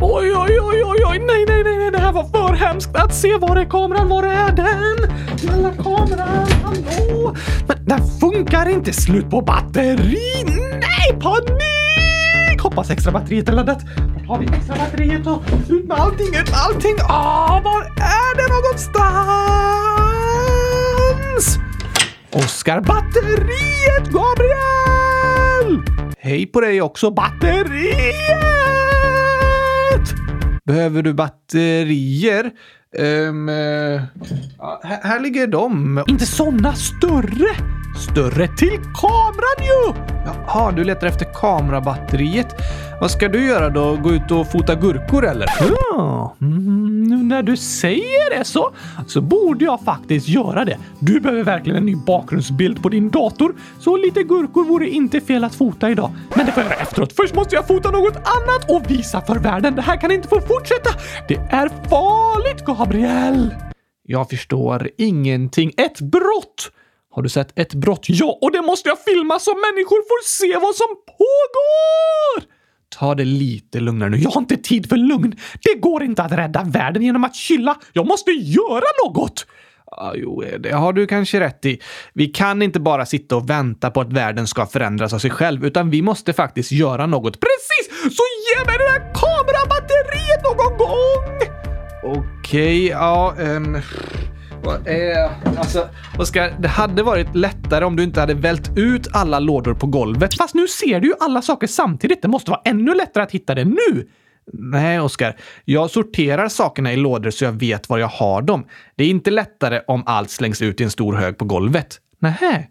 [0.00, 3.14] Oj, oj, oj, oj, oj, nej, nej, nej, nej, det här var för hemskt att
[3.14, 3.36] se.
[3.36, 4.08] Var är kameran?
[4.08, 4.96] Var är den?
[5.38, 7.34] Snälla kameran, hallå?
[7.68, 8.92] Men den funkar inte.
[8.92, 10.44] Slut på batteri.
[10.72, 12.62] Nej, panik!
[12.62, 13.78] Hoppas extra batteriet är laddat.
[14.14, 16.96] Vart har vi extra batteriet och ut med allting, ut med allting.
[17.08, 18.96] Ah, var är det någonstans?
[22.32, 25.82] Oskar, batteriet, Gabriel!
[26.18, 28.85] Hej på dig också, batteriet!
[30.66, 32.50] Behöver du batterier?
[32.98, 33.48] Um,
[34.58, 36.04] ja, här, här ligger de.
[36.06, 37.54] Inte såna, större!
[38.10, 40.15] Större till kameran ju!
[40.26, 42.54] Jaha, du letar efter kamerabatteriet.
[43.00, 43.96] Vad ska du göra då?
[43.96, 45.48] Gå ut och fota gurkor eller?
[45.60, 48.72] Ja, mm, nu när du säger det så,
[49.06, 50.78] så borde jag faktiskt göra det.
[50.98, 55.44] Du behöver verkligen en ny bakgrundsbild på din dator, så lite gurkor vore inte fel
[55.44, 56.10] att fota idag.
[56.34, 57.12] Men det får jag göra efteråt.
[57.12, 59.74] Först måste jag fota något annat och visa för världen.
[59.74, 60.90] Det här kan inte få fortsätta.
[61.28, 63.54] Det är farligt, Gabriel!
[64.08, 65.72] Jag förstår ingenting.
[65.76, 66.70] Ett brott!
[67.16, 68.04] Har du sett ett brott?
[68.08, 72.52] Ja, och det måste jag filma så människor får se vad som pågår!
[72.98, 74.16] Ta det lite lugnare nu.
[74.16, 75.36] Jag har inte tid för lugn.
[75.62, 77.76] Det går inte att rädda världen genom att chilla.
[77.92, 79.46] Jag måste göra något!
[79.86, 81.80] Ah, jo, det har du kanske rätt i.
[82.14, 85.66] Vi kan inte bara sitta och vänta på att världen ska förändras av sig själv,
[85.66, 87.40] utan vi måste faktiskt göra något.
[87.40, 88.16] Precis!
[88.16, 91.48] Så ge mig det där kamerabatteriet någon gång!
[92.02, 93.34] Okej, okay, ja...
[93.38, 93.82] Um...
[94.74, 99.74] Eh, alltså, Oskar, det hade varit lättare om du inte hade vält ut alla lådor
[99.74, 100.34] på golvet.
[100.34, 102.22] Fast nu ser du ju alla saker samtidigt.
[102.22, 104.08] Det måste vara ännu lättare att hitta det nu.
[104.52, 105.36] Nej, Oskar.
[105.64, 108.66] Jag sorterar sakerna i lådor så jag vet var jag har dem.
[108.96, 112.00] Det är inte lättare om allt slängs ut i en stor hög på golvet.
[112.18, 112.66] Nähä.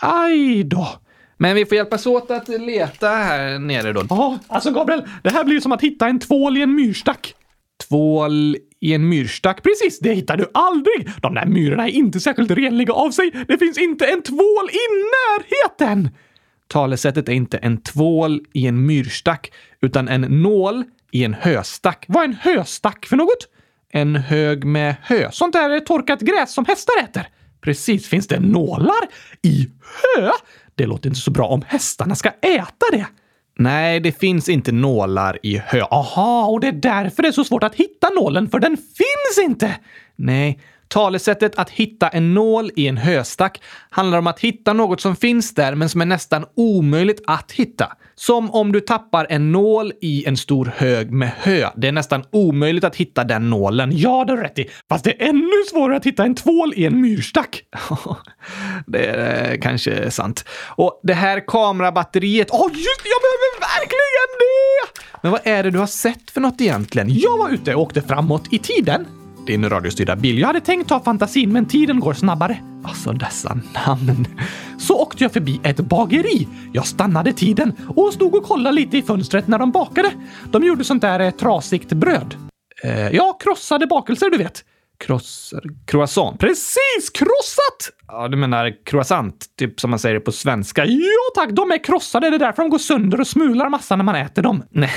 [0.00, 0.88] Aj då.
[1.36, 4.06] Men vi får hjälpas åt att leta här nere då.
[4.10, 7.34] Ja, alltså Gabriel, det här blir ju som att hitta en tvål i en myrstack.
[7.92, 9.62] Tvål i en myrstack.
[9.62, 11.10] Precis, det hittar du aldrig!
[11.22, 13.30] De där myrorna är inte särskilt renliga av sig.
[13.48, 14.84] Det finns inte en tvål i
[15.14, 16.10] närheten!
[16.68, 19.52] Talesättet är inte en tvål i en myrstack,
[19.82, 22.04] utan en nål i en höstack.
[22.08, 23.48] Vad är en höstack för något?
[23.92, 25.28] En hög med hö.
[25.32, 27.28] Sånt där torkat gräs som hästar äter.
[27.60, 29.08] Precis, finns det nålar
[29.42, 30.30] i hö?
[30.74, 33.06] Det låter inte så bra om hästarna ska äta det.
[33.54, 35.82] Nej, det finns inte nålar i hö.
[35.90, 39.46] Aha, och det är därför det är så svårt att hitta nålen, för den finns
[39.46, 39.76] inte!
[40.16, 45.16] Nej, talesättet att hitta en nål i en höstack handlar om att hitta något som
[45.16, 47.92] finns där men som är nästan omöjligt att hitta.
[48.26, 51.68] Som om du tappar en nål i en stor hög med hö.
[51.76, 53.90] Det är nästan omöjligt att hitta den nålen.
[53.94, 54.70] Ja, det har rätt i.
[54.88, 57.62] Fast det är ännu svårare att hitta en tvål i en myrstack.
[58.86, 60.44] det är eh, kanske sant.
[60.68, 62.48] Och det här kamerabatteriet.
[62.50, 63.08] Åh, oh, just det!
[63.08, 65.00] Jag behöver verkligen det!
[65.22, 67.08] Men vad är det du har sett för något egentligen?
[67.10, 69.06] Jag var ute och åkte framåt i tiden
[69.46, 70.38] din radiostyrda bil.
[70.38, 72.62] Jag hade tänkt ta fantasin, men tiden går snabbare.
[72.84, 74.26] Alltså dessa namn.
[74.78, 76.48] Så åkte jag förbi ett bageri.
[76.72, 80.10] Jag stannade tiden och stod och kollade lite i fönstret när de bakade.
[80.52, 82.34] De gjorde sånt där eh, trasigt bröd.
[82.82, 84.64] Eh, ja, krossade bakelser, du vet.
[84.98, 85.62] Krossar...
[85.86, 86.40] Croissant.
[86.40, 87.10] Precis!
[87.14, 87.98] Krossat!
[88.08, 90.84] Ja, du menar croissant, typ som man säger på svenska.
[90.84, 92.30] Ja tack, de är krossade.
[92.30, 94.62] Det är därför de går sönder och smular massa när man äter dem.
[94.70, 94.90] Nej.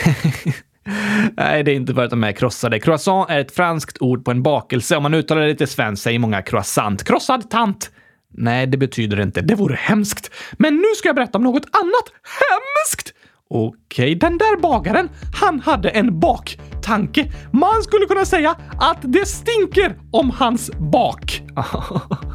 [1.37, 2.79] Nej, det är inte för att de är krossade.
[2.79, 4.97] Croissant är ett franskt ord på en bakelse.
[4.97, 7.03] Om man uttalar det lite svenskt säger många croissant.
[7.03, 7.91] Krossad tant.
[8.33, 9.41] Nej, det betyder det inte.
[9.41, 10.31] Det vore hemskt.
[10.51, 13.13] Men nu ska jag berätta om något annat hemskt!
[13.49, 15.09] Okej, okay, den där bagaren,
[15.41, 17.31] han hade en baktanke.
[17.51, 21.41] Man skulle kunna säga att det stinker om hans bak.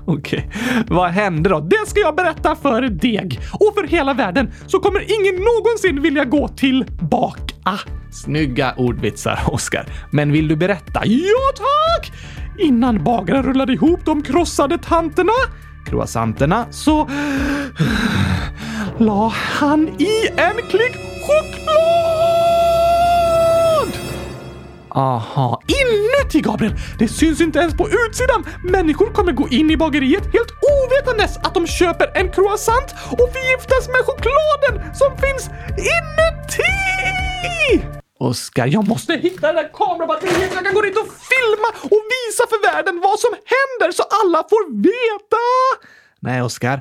[0.07, 0.85] Okej, okay.
[0.89, 1.61] vad hände då?
[1.61, 3.41] Det ska jag berätta för Deg.
[3.53, 7.79] Och för hela världen så kommer ingen någonsin vilja gå till baka.
[8.13, 9.87] Snygga ordvitsar, Oskar.
[10.13, 11.03] Men vill du berätta?
[11.05, 12.13] Ja, tack!
[12.59, 15.33] Innan bagaren rullade ihop de krossade tanterna,
[15.87, 17.09] croissanterna, så
[19.01, 20.97] la han i en klick
[21.27, 21.81] choklad!
[24.89, 26.75] Aha, inuti Gabriel!
[26.99, 28.45] Det syns inte ens på utsidan!
[28.65, 33.89] Människor kommer gå in i bageriet helt ovetandes att de köper en croissant och förgiftas
[33.89, 35.51] med chokladen som finns
[35.95, 36.71] inuti!
[38.19, 42.03] Oskar, jag måste hitta det där kamerabatteriet så jag kan gå dit och filma och
[42.15, 45.45] visa för världen vad som händer så alla får veta!
[46.21, 46.81] Nej, Oskar.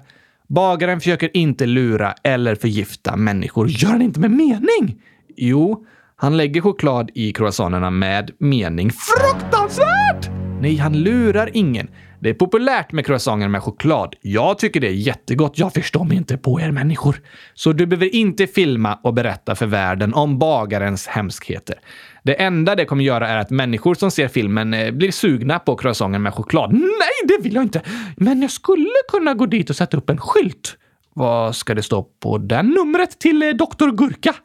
[0.49, 3.67] Bagaren försöker inte lura eller förgifta människor.
[3.69, 5.01] Gör han inte med mening?
[5.37, 5.85] Jo,
[6.15, 8.91] han lägger choklad i croissanterna med mening.
[8.91, 10.29] Fruktansvärt!
[10.61, 11.89] Nej, han lurar ingen.
[12.21, 14.15] Det är populärt med croissanter med choklad.
[14.21, 15.57] Jag tycker det är jättegott.
[15.57, 17.21] Jag förstår mig inte på er människor.
[17.53, 21.75] Så du behöver inte filma och berätta för världen om bagarens hemskheter.
[22.23, 25.75] Det enda det kommer göra är att människor som ser filmen eh, blir sugna på
[25.75, 26.73] croissanter med choklad.
[26.73, 27.81] Nej, det vill jag inte!
[28.17, 30.77] Men jag skulle kunna gå dit och sätta upp en skylt.
[31.19, 33.89] Vad ska det stå på den numret till eh, Dr.
[33.89, 34.35] Gurka?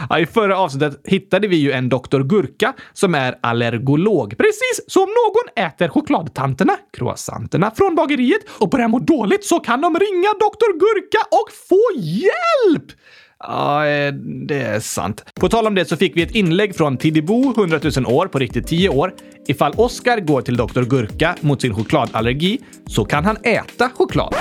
[0.09, 2.23] ja, I förra avsnittet hittade vi ju en Dr.
[2.23, 4.39] Gurka som är allergolog.
[4.39, 4.81] Precis!
[4.87, 9.95] Så om någon äter chokladtanterna, croissanterna, från bageriet och börjar må dåligt så kan de
[9.99, 10.73] ringa Dr.
[10.73, 12.93] Gurka och få hjälp!
[13.39, 14.13] Ja, eh,
[14.47, 15.25] det är sant.
[15.41, 18.39] På tal om det så fick vi ett inlägg från Tidibo, 100 000 år, på
[18.39, 19.15] riktigt 10 år.
[19.47, 20.83] Ifall Oscar går till Dr.
[20.83, 24.35] Gurka mot sin chokladallergi så kan han äta choklad.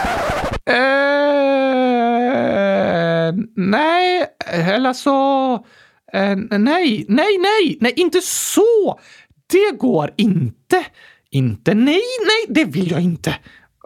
[0.66, 0.76] Eh,
[3.56, 5.54] nej, eller så...
[6.14, 9.00] Eh, nej, nej, nej, nej, inte så!
[9.52, 10.86] Det går inte.
[11.32, 13.36] Inte, nej, nej, det vill jag inte.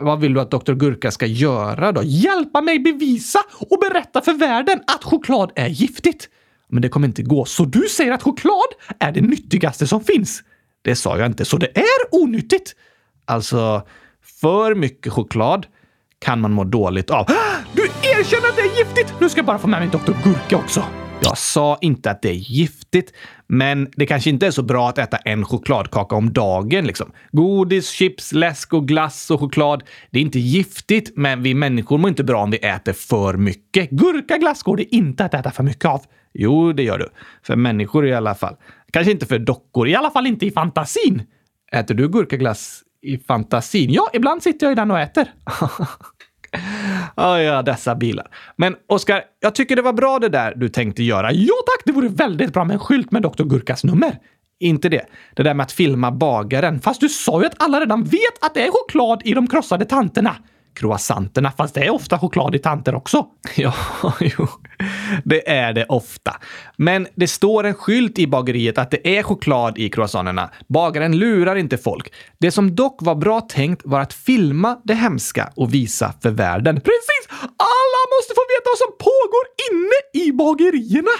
[0.02, 0.74] Vad vill du att Dr.
[0.74, 2.02] Gurka ska göra då?
[2.04, 3.40] Hjälpa mig bevisa
[3.70, 6.30] och berätta för världen att choklad är giftigt.
[6.70, 7.46] Men det kommer inte gå.
[7.46, 8.68] Så du säger att choklad
[9.00, 10.44] är det nyttigaste som finns?
[10.82, 12.76] Det sa jag inte, så det är onyttigt.
[13.26, 13.88] Alltså,
[14.42, 15.66] för mycket choklad
[16.20, 17.26] kan man må dåligt av.
[17.74, 19.14] Du erkänner att det är giftigt!
[19.22, 20.14] Nu ska jag bara få med mig Dr.
[20.24, 20.84] Gurka också.
[21.22, 23.14] Jag sa inte att det är giftigt,
[23.48, 26.86] men det kanske inte är så bra att äta en chokladkaka om dagen.
[26.86, 27.12] Liksom.
[27.32, 29.84] Godis, chips, läsk och glass och choklad.
[30.12, 33.90] Det är inte giftigt, men vi människor mår inte bra om vi äter för mycket.
[33.90, 36.02] Gurkaglass går det inte att äta för mycket av.
[36.34, 37.10] Jo, det gör du.
[37.44, 38.56] För människor i alla fall.
[38.92, 41.22] Kanske inte för dockor, i alla fall inte i fantasin.
[41.72, 43.92] Äter du gurkaglass i fantasin?
[43.92, 45.34] Ja, ibland sitter jag i den och äter.
[47.18, 48.28] Oh, ja, dessa bilar.
[48.56, 51.32] Men Oskar, jag tycker det var bra det där du tänkte göra.
[51.32, 53.44] Ja tack, det vore väldigt bra med en skylt med Dr.
[53.44, 54.20] Gurkas nummer.
[54.60, 55.06] Inte det.
[55.36, 56.80] Det där med att filma bagaren.
[56.80, 59.86] Fast du sa ju att alla redan vet att det är choklad i de krossade
[59.86, 60.36] tanterna
[60.78, 63.26] croissanterna, fast det är ofta choklad i tanter också.
[63.56, 63.74] Ja,
[64.20, 64.48] jo,
[65.24, 66.36] det är det ofta.
[66.76, 70.50] Men det står en skylt i bageriet att det är choklad i croissanterna.
[70.68, 72.14] Bagaren lurar inte folk.
[72.38, 76.76] Det som dock var bra tänkt var att filma det hemska och visa för världen.
[76.76, 77.28] Precis!
[77.42, 81.18] Alla måste få veta vad som pågår inne i bagerierna!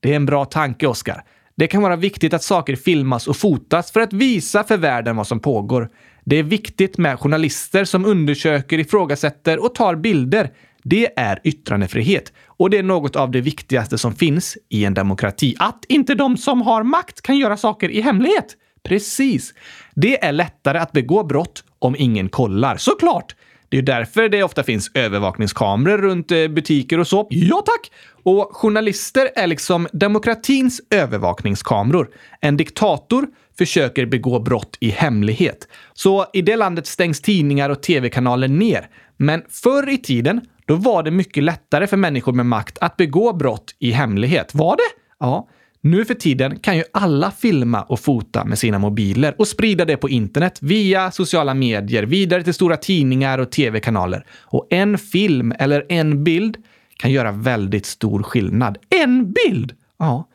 [0.00, 1.24] Det är en bra tanke, Oskar.
[1.56, 5.26] Det kan vara viktigt att saker filmas och fotas för att visa för världen vad
[5.26, 5.88] som pågår.
[6.24, 10.50] Det är viktigt med journalister som undersöker, ifrågasätter och tar bilder.
[10.82, 15.56] Det är yttrandefrihet och det är något av det viktigaste som finns i en demokrati.
[15.58, 18.56] Att inte de som har makt kan göra saker i hemlighet.
[18.82, 19.54] Precis.
[19.94, 22.76] Det är lättare att begå brott om ingen kollar.
[22.76, 23.34] Såklart!
[23.68, 27.26] Det är därför det ofta finns övervakningskameror runt eh, butiker och så.
[27.30, 27.90] Ja tack!
[28.22, 32.10] Och journalister är liksom demokratins övervakningskameror.
[32.40, 33.26] En diktator
[33.60, 35.68] försöker begå brott i hemlighet.
[35.94, 38.88] Så i det landet stängs tidningar och tv-kanaler ner.
[39.16, 43.32] Men förr i tiden, då var det mycket lättare för människor med makt att begå
[43.32, 44.54] brott i hemlighet.
[44.54, 45.00] Var det?
[45.18, 45.48] Ja.
[45.80, 49.96] Nu för tiden kan ju alla filma och fota med sina mobiler och sprida det
[49.96, 54.26] på internet via sociala medier, vidare till stora tidningar och tv-kanaler.
[54.40, 56.56] Och en film eller en bild
[56.96, 58.78] kan göra väldigt stor skillnad.
[58.90, 59.72] En bild!
[59.98, 60.28] Ja.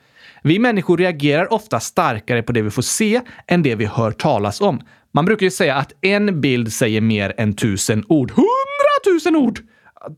[0.48, 4.62] Vi människor reagerar ofta starkare på det vi får se än det vi hör talas
[4.62, 4.82] om.
[5.12, 8.32] Man brukar ju säga att en bild säger mer än tusen ord.
[8.32, 9.60] Hundratusen ord!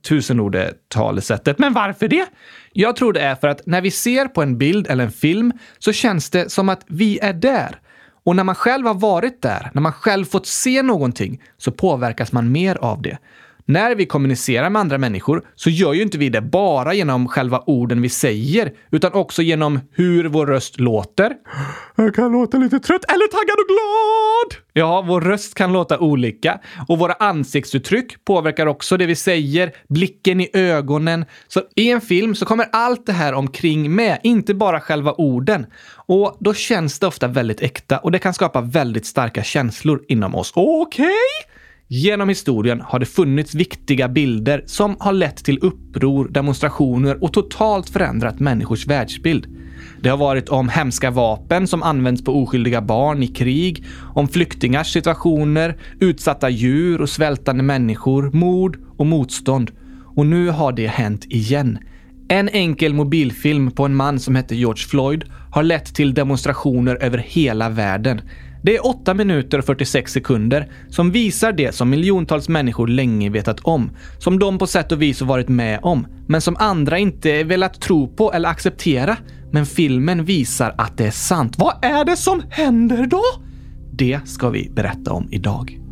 [0.08, 2.26] Tusen ord är talesättet, men varför det?
[2.74, 5.54] Jag tror det är för att när vi ser på en bild eller en film
[5.80, 7.80] så känns det som att vi är där.
[8.26, 12.32] Och när man själv har varit där, när man själv fått se någonting, så påverkas
[12.32, 13.18] man mer av det.
[13.70, 17.64] När vi kommunicerar med andra människor så gör ju inte vi det bara genom själva
[17.66, 21.34] orden vi säger, utan också genom hur vår röst låter.
[21.96, 24.64] Jag kan låta lite trött eller taggad och glad!
[24.74, 30.42] Ja, vår röst kan låta olika och våra ansiktsuttryck påverkar också det vi säger, blicken
[30.42, 31.26] i ögonen.
[31.48, 35.66] Så i en film så kommer allt det här omkring med, inte bara själva orden.
[36.06, 40.36] Och då känns det ofta väldigt äkta och det kan skapa väldigt starka känslor inom
[40.36, 40.52] oss.
[40.56, 41.06] Okej?
[41.06, 41.57] Okay?
[41.90, 47.90] Genom historien har det funnits viktiga bilder som har lett till uppror, demonstrationer och totalt
[47.90, 49.48] förändrat människors världsbild.
[50.02, 54.94] Det har varit om hemska vapen som används på oskyldiga barn i krig, om flyktingars
[54.94, 59.72] situationer, utsatta djur och svältande människor, mord och motstånd.
[60.16, 61.78] Och nu har det hänt igen.
[62.28, 67.18] En enkel mobilfilm på en man som hette George Floyd har lett till demonstrationer över
[67.18, 68.22] hela världen.
[68.62, 73.60] Det är 8 minuter och 46 sekunder som visar det som miljontals människor länge vetat
[73.60, 73.92] om.
[74.20, 77.82] Som de på sätt och vis har varit med om, men som andra inte velat
[77.82, 79.18] tro på eller acceptera.
[79.52, 81.56] Men filmen visar att det är sant.
[81.58, 83.24] Vad är det som händer då?
[83.92, 85.87] Det ska vi berätta om idag.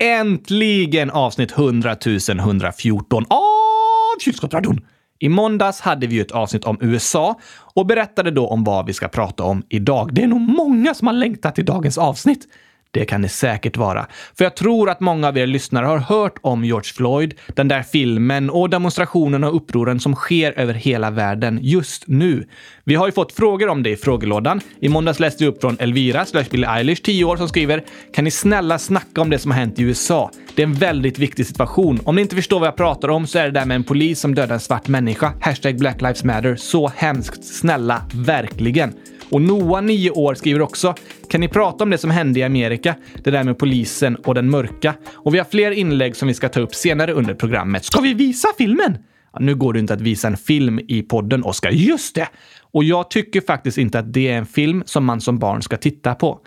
[0.00, 1.96] Äntligen avsnitt 100
[2.38, 4.80] 114 av Kylskåpsradion!
[5.18, 7.40] I måndags hade vi ju ett avsnitt om USA
[7.74, 10.14] och berättade då om vad vi ska prata om idag.
[10.14, 12.46] Det är nog många som har längtat till dagens avsnitt.
[12.92, 14.06] Det kan det säkert vara.
[14.38, 17.82] För jag tror att många av er lyssnare har hört om George Floyd, den där
[17.82, 22.48] filmen och demonstrationerna och upproren som sker över hela världen just nu.
[22.84, 24.60] Vi har ju fått frågor om det i frågelådan.
[24.80, 28.24] I måndags läste vi upp från Elvira, slash Billie Eilish, 10 år, som skriver “Kan
[28.24, 30.30] ni snälla snacka om det som har hänt i USA?
[30.54, 32.00] Det är en väldigt viktig situation.
[32.04, 34.20] Om ni inte förstår vad jag pratar om så är det där med en polis
[34.20, 35.32] som dödar en svart människa.
[35.40, 36.56] Hashtag Black Lives Matter.
[36.56, 37.44] Så hemskt.
[37.44, 38.94] Snälla, verkligen.”
[39.30, 40.94] Och Noah, 9 år, skriver också
[41.28, 42.94] “Kan ni prata om det som hände i Amerika?
[43.24, 46.48] Det där med polisen och den mörka?” Och vi har fler inlägg som vi ska
[46.48, 47.84] ta upp senare under programmet.
[47.84, 48.98] Ska vi visa filmen?
[49.32, 51.70] Ja, nu går det inte att visa en film i podden, Oskar.
[51.70, 52.28] Just det!
[52.72, 55.76] Och jag tycker faktiskt inte att det är en film som man som barn ska
[55.76, 56.40] titta på.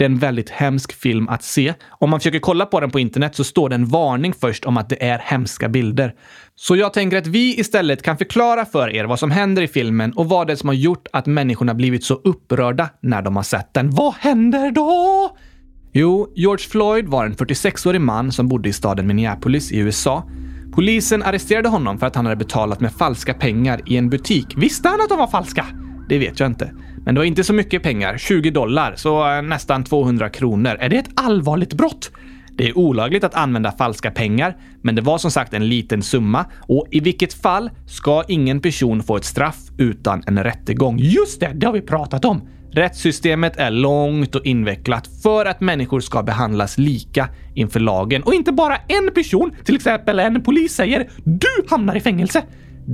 [0.00, 1.74] Det är en väldigt hemsk film att se.
[1.88, 4.76] Om man försöker kolla på den på internet så står det en varning först om
[4.76, 6.14] att det är hemska bilder.
[6.54, 10.12] Så jag tänker att vi istället kan förklara för er vad som händer i filmen
[10.12, 13.42] och vad det är som har gjort att människorna blivit så upprörda när de har
[13.42, 13.90] sett den.
[13.90, 15.36] Vad händer då?
[15.92, 20.24] Jo, George Floyd var en 46-årig man som bodde i staden Minneapolis i USA.
[20.72, 24.46] Polisen arresterade honom för att han hade betalat med falska pengar i en butik.
[24.56, 25.66] Visste han att de var falska?
[26.08, 26.72] Det vet jag inte.
[27.04, 30.76] Men det var inte så mycket pengar, 20 dollar, så eh, nästan 200 kronor.
[30.80, 32.10] Är det ett allvarligt brott?
[32.56, 36.44] Det är olagligt att använda falska pengar, men det var som sagt en liten summa
[36.60, 40.98] och i vilket fall ska ingen person få ett straff utan en rättegång.
[40.98, 42.48] Just det, det har vi pratat om!
[42.72, 48.52] Rättssystemet är långt och invecklat för att människor ska behandlas lika inför lagen och inte
[48.52, 52.42] bara en person, till exempel en polis, säger “Du hamnar i fängelse”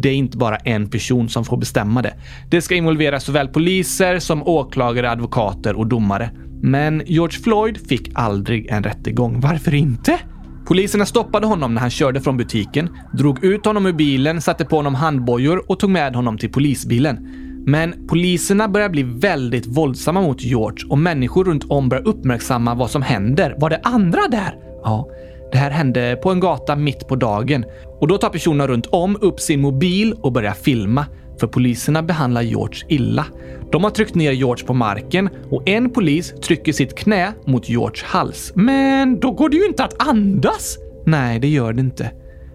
[0.02, 2.14] det är inte bara en person som får bestämma det.
[2.50, 6.30] Det ska involvera såväl poliser som åklagare, advokater och domare.
[6.62, 9.40] Men George Floyd fick aldrig en rättegång.
[9.40, 10.18] Varför inte?
[10.66, 14.76] Poliserna stoppade honom när han körde från butiken, drog ut honom ur bilen, satte på
[14.76, 17.42] honom handbojor och tog med honom till polisbilen.
[17.66, 22.90] Men poliserna börjar bli väldigt våldsamma mot George och människor runt om börjar uppmärksamma vad
[22.90, 23.54] som händer.
[23.58, 24.54] Var det andra där?
[24.82, 25.08] Ja,
[25.52, 27.64] det här hände på en gata mitt på dagen
[28.00, 31.06] och då tar personerna runt om upp sin mobil och börjar filma.
[31.40, 33.26] För poliserna behandlar George illa.
[33.72, 38.02] De har tryckt ner George på marken och en polis trycker sitt knä mot Georges
[38.02, 38.52] hals.
[38.54, 40.78] Men då går det ju inte att andas!
[41.06, 42.10] Nej, det gör det inte.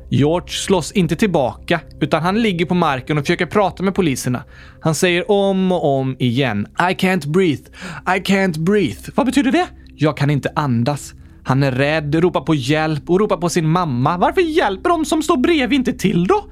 [0.10, 4.44] George slåss inte tillbaka, utan han ligger på marken och försöker prata med poliserna.
[4.80, 7.64] Han säger om och om igen “I can't breathe,
[8.18, 9.12] I can't breathe”.
[9.16, 9.68] Vad betyder det?
[9.96, 11.14] Jag kan inte andas.
[11.44, 14.18] Han är rädd, ropar på hjälp och ropar på sin mamma.
[14.18, 16.46] Varför hjälper de som står bredvid inte till då?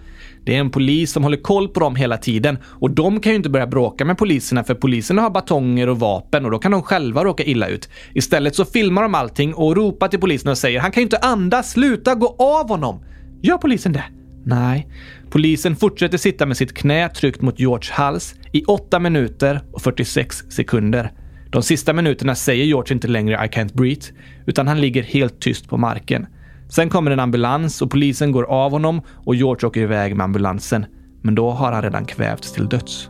[0.43, 3.36] Det är en polis som håller koll på dem hela tiden och de kan ju
[3.36, 6.84] inte börja bråka med poliserna för poliserna har batonger och vapen och då kan de
[6.84, 7.89] själva råka illa ut.
[8.13, 11.17] Istället så filmar de allting och ropar till polisen och säger han kan ju inte
[11.17, 13.03] andas, sluta gå av honom.
[13.41, 14.03] Gör polisen det?
[14.46, 14.88] Nej.
[15.29, 20.38] Polisen fortsätter sitta med sitt knä tryckt mot Georges hals i 8 minuter och 46
[20.50, 21.12] sekunder.
[21.51, 24.06] De sista minuterna säger George inte längre I can't breathe,
[24.46, 26.27] utan han ligger helt tyst på marken.
[26.70, 30.86] Sen kommer en ambulans och polisen går av honom och George åker iväg med ambulansen.
[31.22, 33.09] Men då har han redan kvävts till döds.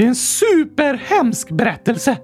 [0.00, 2.18] Det är en superhemsk berättelse!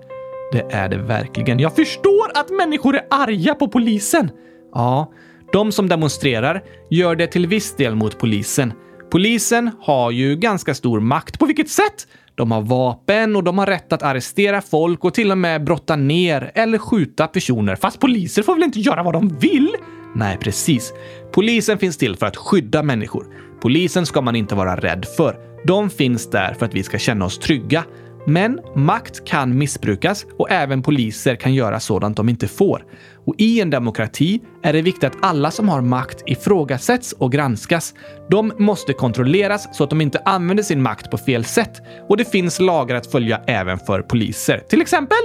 [0.53, 1.59] Det är det verkligen.
[1.59, 4.31] Jag förstår att människor är arga på polisen.
[4.75, 5.13] Ja,
[5.53, 8.73] de som demonstrerar gör det till viss del mot polisen.
[9.11, 11.39] Polisen har ju ganska stor makt.
[11.39, 12.09] På vilket sätt?
[12.35, 15.97] De har vapen och de har rätt att arrestera folk och till och med brotta
[15.97, 17.77] ner eller skjuta personer.
[17.77, 19.69] Fast poliser får väl inte göra vad de vill?
[20.15, 20.93] Nej, precis.
[21.33, 23.27] Polisen finns till för att skydda människor.
[23.61, 25.46] Polisen ska man inte vara rädd för.
[25.65, 27.85] De finns där för att vi ska känna oss trygga.
[28.29, 32.85] Men makt kan missbrukas och även poliser kan göra sådant de inte får.
[33.27, 37.95] Och i en demokrati är det viktigt att alla som har makt ifrågasätts och granskas.
[38.31, 41.83] De måste kontrolleras så att de inte använder sin makt på fel sätt.
[42.09, 44.63] Och det finns lagar att följa även för poliser.
[44.69, 45.19] Till exempel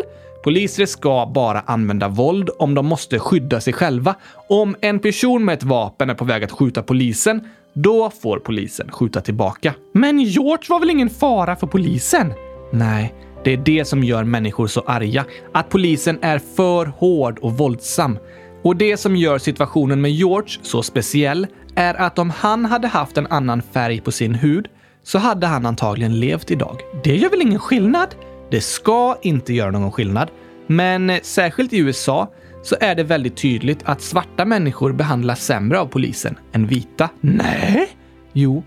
[0.44, 4.16] Poliser ska bara använda våld om de måste skydda sig själva.
[4.50, 8.92] Om en person med ett vapen är på väg att skjuta polisen, då får polisen
[8.92, 9.74] skjuta tillbaka.
[9.94, 12.34] Men George var väl ingen fara för polisen?
[12.72, 13.14] Nej,
[13.44, 15.26] det är det som gör människor så arga.
[15.52, 18.18] Att polisen är för hård och våldsam.
[18.64, 23.18] Och det som gör situationen med George så speciell är att om han hade haft
[23.18, 24.68] en annan färg på sin hud
[25.04, 26.78] så hade han antagligen levt idag.
[27.04, 28.16] Det gör väl ingen skillnad?
[28.52, 30.32] Det ska inte göra någon skillnad.
[30.68, 32.32] Men eh, särskilt i USA
[32.64, 37.10] så är det väldigt tydligt att svarta människor behandlas sämre av polisen än vita.
[37.22, 37.90] Nej?
[38.34, 38.64] Jo,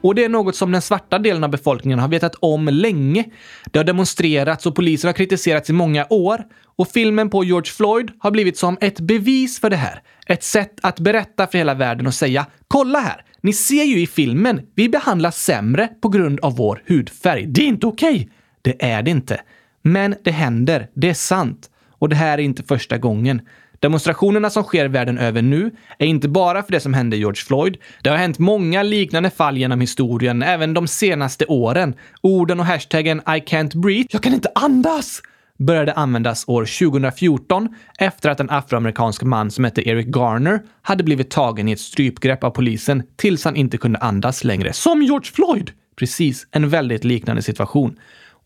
[0.00, 3.24] och det är något som den svarta delen av befolkningen har vetat om länge.
[3.64, 6.44] Det har demonstrerats och polisen har kritiserats i många år.
[6.76, 10.02] Och filmen på George Floyd har blivit som ett bevis för det här.
[10.26, 13.24] Ett sätt att berätta för hela världen och säga “Kolla här!
[13.40, 17.46] Ni ser ju i filmen, vi behandlas sämre på grund av vår hudfärg.
[17.46, 18.28] Det är inte okej!” okay.
[18.62, 19.40] Det är det inte.
[19.82, 21.70] Men det händer, det är sant.
[21.98, 23.40] Och det här är inte första gången.
[23.80, 27.76] Demonstrationerna som sker världen över nu är inte bara för det som hände George Floyd.
[28.02, 31.94] Det har hänt många liknande fall genom historien, även de senaste åren.
[32.20, 35.22] Orden och hashtaggen I can't breathe, jag kan inte andas,
[35.58, 41.30] började användas år 2014 efter att en afroamerikansk man som hette Eric Garner hade blivit
[41.30, 44.72] tagen i ett strypgrepp av polisen tills han inte kunde andas längre.
[44.72, 45.70] Som George Floyd!
[45.96, 47.98] Precis, en väldigt liknande situation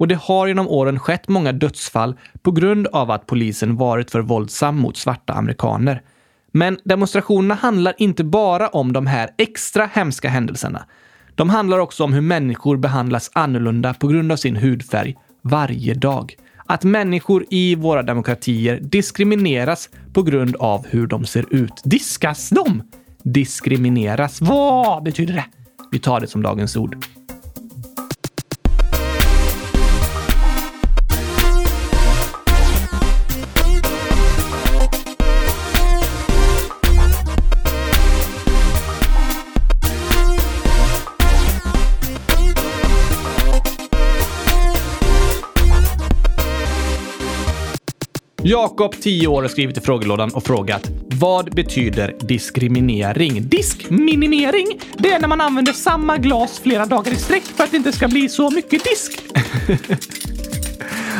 [0.02, 4.20] och det har genom åren skett många dödsfall på grund av att polisen varit för
[4.20, 6.02] våldsam mot svarta amerikaner.
[6.52, 10.84] Men demonstrationerna handlar inte bara om de här extra hemska händelserna.
[11.34, 16.34] De handlar också om hur människor behandlas annorlunda på grund av sin hudfärg varje dag.
[16.66, 21.80] Att människor i våra demokratier diskrimineras på grund av hur de ser ut.
[21.84, 22.82] Diskas de?
[23.22, 24.40] Diskrimineras.
[24.40, 25.44] Vad betyder det?
[25.90, 26.96] Vi tar det som dagens ord.
[48.44, 53.48] Jakob, 10 år, har skrivit i frågelådan och frågat vad betyder diskriminering?
[53.48, 54.80] Diskminimering?
[54.98, 57.92] Det är när man använder samma glas flera dagar i sträck för att det inte
[57.92, 59.22] ska bli så mycket disk.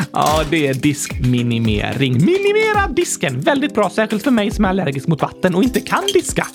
[0.13, 2.13] Ja, det är diskminimering.
[2.13, 3.39] Minimera disken!
[3.39, 6.47] Väldigt bra, särskilt för mig som är allergisk mot vatten och inte kan diska.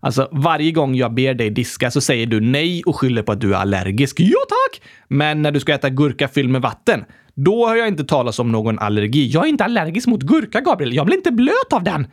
[0.00, 3.40] Alltså, varje gång jag ber dig diska så säger du nej och skyller på att
[3.40, 4.20] du är allergisk.
[4.20, 4.82] Ja, tack!
[5.08, 8.52] Men när du ska äta gurka fylld med vatten, då har jag inte talat om
[8.52, 9.26] någon allergi.
[9.26, 10.94] Jag är inte allergisk mot gurka, Gabriel.
[10.94, 12.06] Jag blir inte blöt av den.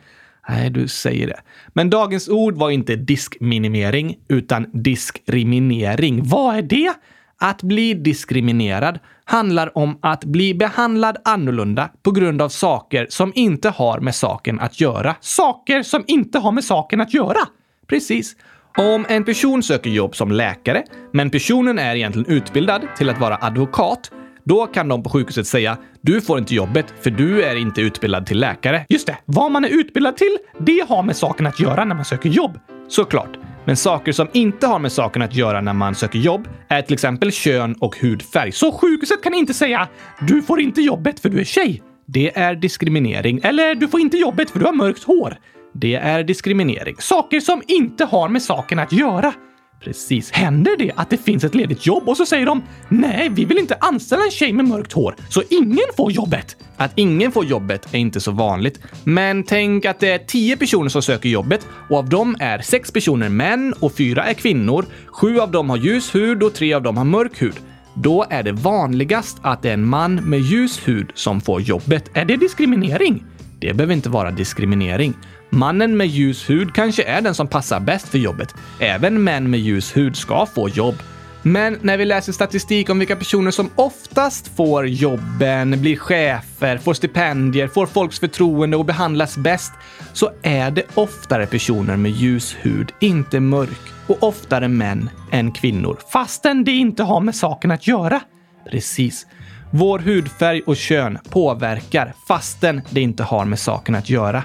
[0.48, 1.40] Nej, du säger det.
[1.68, 6.20] Men dagens ord var inte diskminimering, utan diskriminering.
[6.24, 6.92] Vad är det?
[7.40, 13.68] Att bli diskriminerad handlar om att bli behandlad annorlunda på grund av saker som inte
[13.68, 15.16] har med saken att göra.
[15.20, 17.38] Saker som inte har med saken att göra!
[17.86, 18.36] Precis.
[18.78, 23.38] Om en person söker jobb som läkare, men personen är egentligen utbildad till att vara
[23.40, 24.10] advokat,
[24.44, 28.26] då kan de på sjukhuset säga “Du får inte jobbet för du är inte utbildad
[28.26, 28.84] till läkare”.
[28.88, 32.04] Just det, vad man är utbildad till, det har med saken att göra när man
[32.04, 32.58] söker jobb.
[32.88, 33.47] Såklart.
[33.68, 36.92] Men saker som inte har med saken att göra när man söker jobb är till
[36.94, 38.52] exempel kön och hudfärg.
[38.52, 39.88] Så sjukhuset kan inte säga
[40.20, 41.82] “Du får inte jobbet för du är tjej”.
[42.06, 43.40] Det är diskriminering.
[43.42, 45.38] Eller “Du får inte jobbet för du har mörkt hår”.
[45.74, 46.96] Det är diskriminering.
[46.98, 49.32] Saker som inte har med saken att göra.
[49.80, 50.30] Precis.
[50.30, 53.58] Händer det att det finns ett ledigt jobb och så säger de “Nej, vi vill
[53.58, 56.56] inte anställa en tjej med mörkt hår, så ingen får jobbet”?
[56.76, 58.80] Att ingen får jobbet är inte så vanligt.
[59.04, 62.92] Men tänk att det är tio personer som söker jobbet och av dem är sex
[62.92, 64.84] personer män och fyra är kvinnor.
[65.06, 67.54] Sju av dem har ljus hud och tre av dem har mörk hud.
[67.94, 72.10] Då är det vanligast att det är en man med ljus hud som får jobbet.
[72.14, 73.24] Är det diskriminering?
[73.60, 75.14] Det behöver inte vara diskriminering.
[75.50, 78.54] Mannen med ljus hud kanske är den som passar bäst för jobbet.
[78.80, 80.94] Även män med ljus hud ska få jobb.
[81.42, 86.94] Men när vi läser statistik om vilka personer som oftast får jobben, blir chefer, får
[86.94, 89.72] stipendier, får folks förtroende och behandlas bäst,
[90.12, 95.98] så är det oftare personer med ljus hud, inte mörk, och oftare män än kvinnor,
[96.12, 98.20] fastän det inte har med saken att göra.
[98.70, 99.26] Precis.
[99.70, 104.42] Vår hudfärg och kön påverkar fastän det inte har med saken att göra.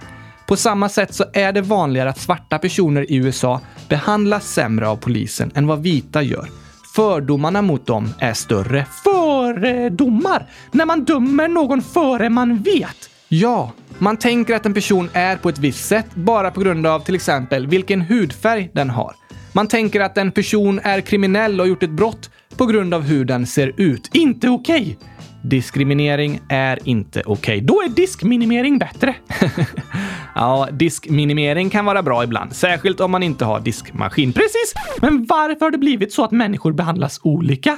[0.54, 4.96] På samma sätt så är det vanligare att svarta personer i USA behandlas sämre av
[4.96, 6.50] polisen än vad vita gör.
[6.96, 8.86] Fördomarna mot dem är större.
[9.04, 10.46] Fördomar?
[10.72, 13.10] När man dömer någon före man vet?
[13.28, 17.00] Ja, man tänker att en person är på ett visst sätt bara på grund av
[17.00, 19.16] till exempel vilken hudfärg den har.
[19.54, 23.26] Man tänker att en person är kriminell och gjort ett brott på grund av hur
[23.26, 24.10] den ser ut.
[24.14, 24.82] Inte okej!
[24.82, 24.96] Okay.
[25.44, 27.56] Diskriminering är inte okej.
[27.56, 27.60] Okay.
[27.60, 29.16] Då är diskminimering bättre.
[30.36, 34.34] ja, diskminimering kan vara bra ibland, särskilt om man inte har diskmaskin.
[34.34, 34.74] Precis!
[35.02, 37.78] Men varför har det blivit så att människor behandlas olika?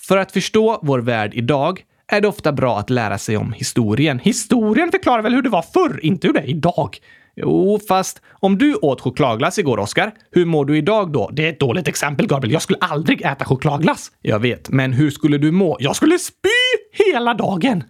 [0.00, 4.18] För att förstå vår värld idag är det ofta bra att lära sig om historien.
[4.18, 6.96] Historien förklarar väl hur det var förr, inte hur det är idag.
[7.36, 11.30] Jo, fast om du åt chokladglass igår, Oskar, hur mår du idag då?
[11.32, 12.52] Det är ett dåligt exempel, Gabriel.
[12.52, 14.12] Jag skulle aldrig äta chokladglass.
[14.22, 15.76] Jag vet, men hur skulle du må?
[15.80, 16.48] Jag skulle spy
[16.92, 17.84] hela dagen.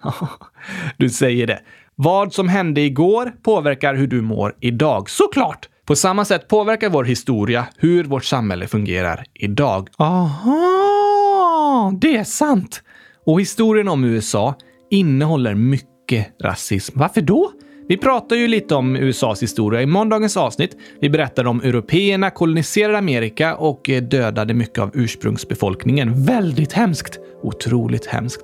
[0.97, 1.61] du säger det.
[2.03, 5.69] Vad som hände igår påverkar hur du mår idag, såklart.
[5.87, 9.89] På samma sätt påverkar vår historia hur vårt samhälle fungerar idag.
[9.99, 12.83] Aha, det är sant.
[13.27, 14.55] Och historien om USA
[14.91, 16.99] innehåller mycket rasism.
[16.99, 17.53] Varför då?
[17.89, 20.77] Vi pratar ju lite om USAs historia i måndagens avsnitt.
[21.01, 26.25] Vi berättade om européerna koloniserade Amerika och dödade mycket av ursprungsbefolkningen.
[26.25, 27.19] Väldigt hemskt.
[27.43, 28.43] Otroligt hemskt.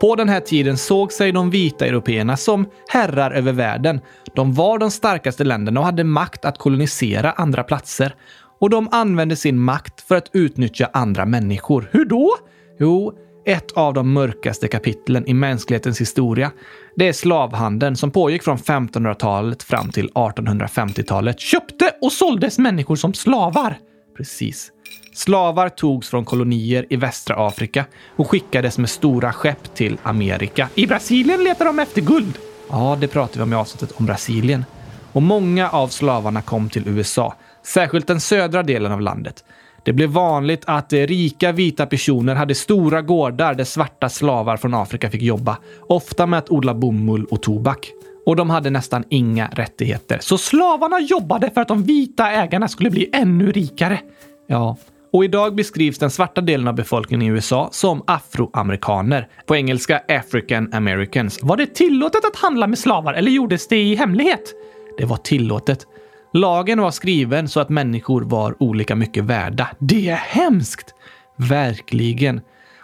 [0.00, 4.00] På den här tiden såg sig de vita européerna som herrar över världen.
[4.34, 8.14] De var de starkaste länderna och hade makt att kolonisera andra platser.
[8.60, 11.88] Och de använde sin makt för att utnyttja andra människor.
[11.92, 12.36] Hur då?
[12.78, 13.12] Jo,
[13.46, 16.50] ett av de mörkaste kapitlen i mänsklighetens historia.
[16.96, 21.40] Det är slavhandeln som pågick från 1500-talet fram till 1850-talet.
[21.40, 23.78] Köpte och såldes människor som slavar.
[24.20, 24.72] Precis.
[25.14, 27.84] Slavar togs från kolonier i västra Afrika
[28.16, 30.68] och skickades med stora skepp till Amerika.
[30.74, 32.38] I Brasilien letar de efter guld.
[32.70, 34.64] Ja, det pratar vi om i avsnittet om Brasilien.
[35.12, 37.34] Och många av slavarna kom till USA,
[37.66, 39.44] särskilt den södra delen av landet.
[39.82, 44.74] Det blev vanligt att eh, rika vita personer hade stora gårdar där svarta slavar från
[44.74, 47.90] Afrika fick jobba, ofta med att odla bomull och tobak.
[48.26, 52.90] Och de hade nästan inga rättigheter, så slavarna jobbade för att de vita ägarna skulle
[52.90, 54.00] bli ännu rikare.
[54.46, 54.76] Ja,
[55.12, 59.28] och idag beskrivs den svarta delen av befolkningen i USA som afroamerikaner.
[59.46, 61.38] På engelska African Americans.
[61.42, 64.54] Var det tillåtet att handla med slavar eller gjordes det i hemlighet?
[64.98, 65.86] Det var tillåtet.
[66.32, 69.68] Lagen var skriven så att människor var olika mycket värda.
[69.78, 70.94] Det är hemskt!
[71.36, 72.40] Verkligen.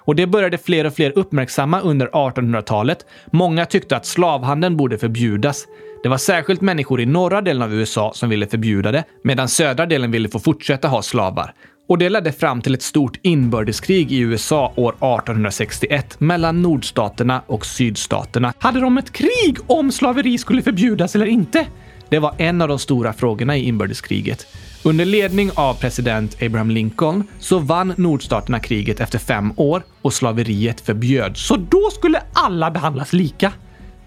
[0.06, 3.06] Och det började fler och fler uppmärksamma under 1800-talet.
[3.30, 5.66] Många tyckte att slavhandeln borde förbjudas.
[6.02, 9.86] Det var särskilt människor i norra delen av USA som ville förbjuda det, medan södra
[9.86, 11.54] delen ville få fortsätta ha slavar.
[11.88, 17.66] Och det ledde fram till ett stort inbördeskrig i USA år 1861 mellan nordstaterna och
[17.66, 18.52] sydstaterna.
[18.58, 21.66] Hade de ett krig om slaveri skulle förbjudas eller inte?
[22.08, 24.46] Det var en av de stora frågorna i inbördeskriget.
[24.86, 30.80] Under ledning av president Abraham Lincoln så vann nordstaterna kriget efter fem år och slaveriet
[30.80, 31.46] förbjöds.
[31.46, 33.52] Så då skulle alla behandlas lika?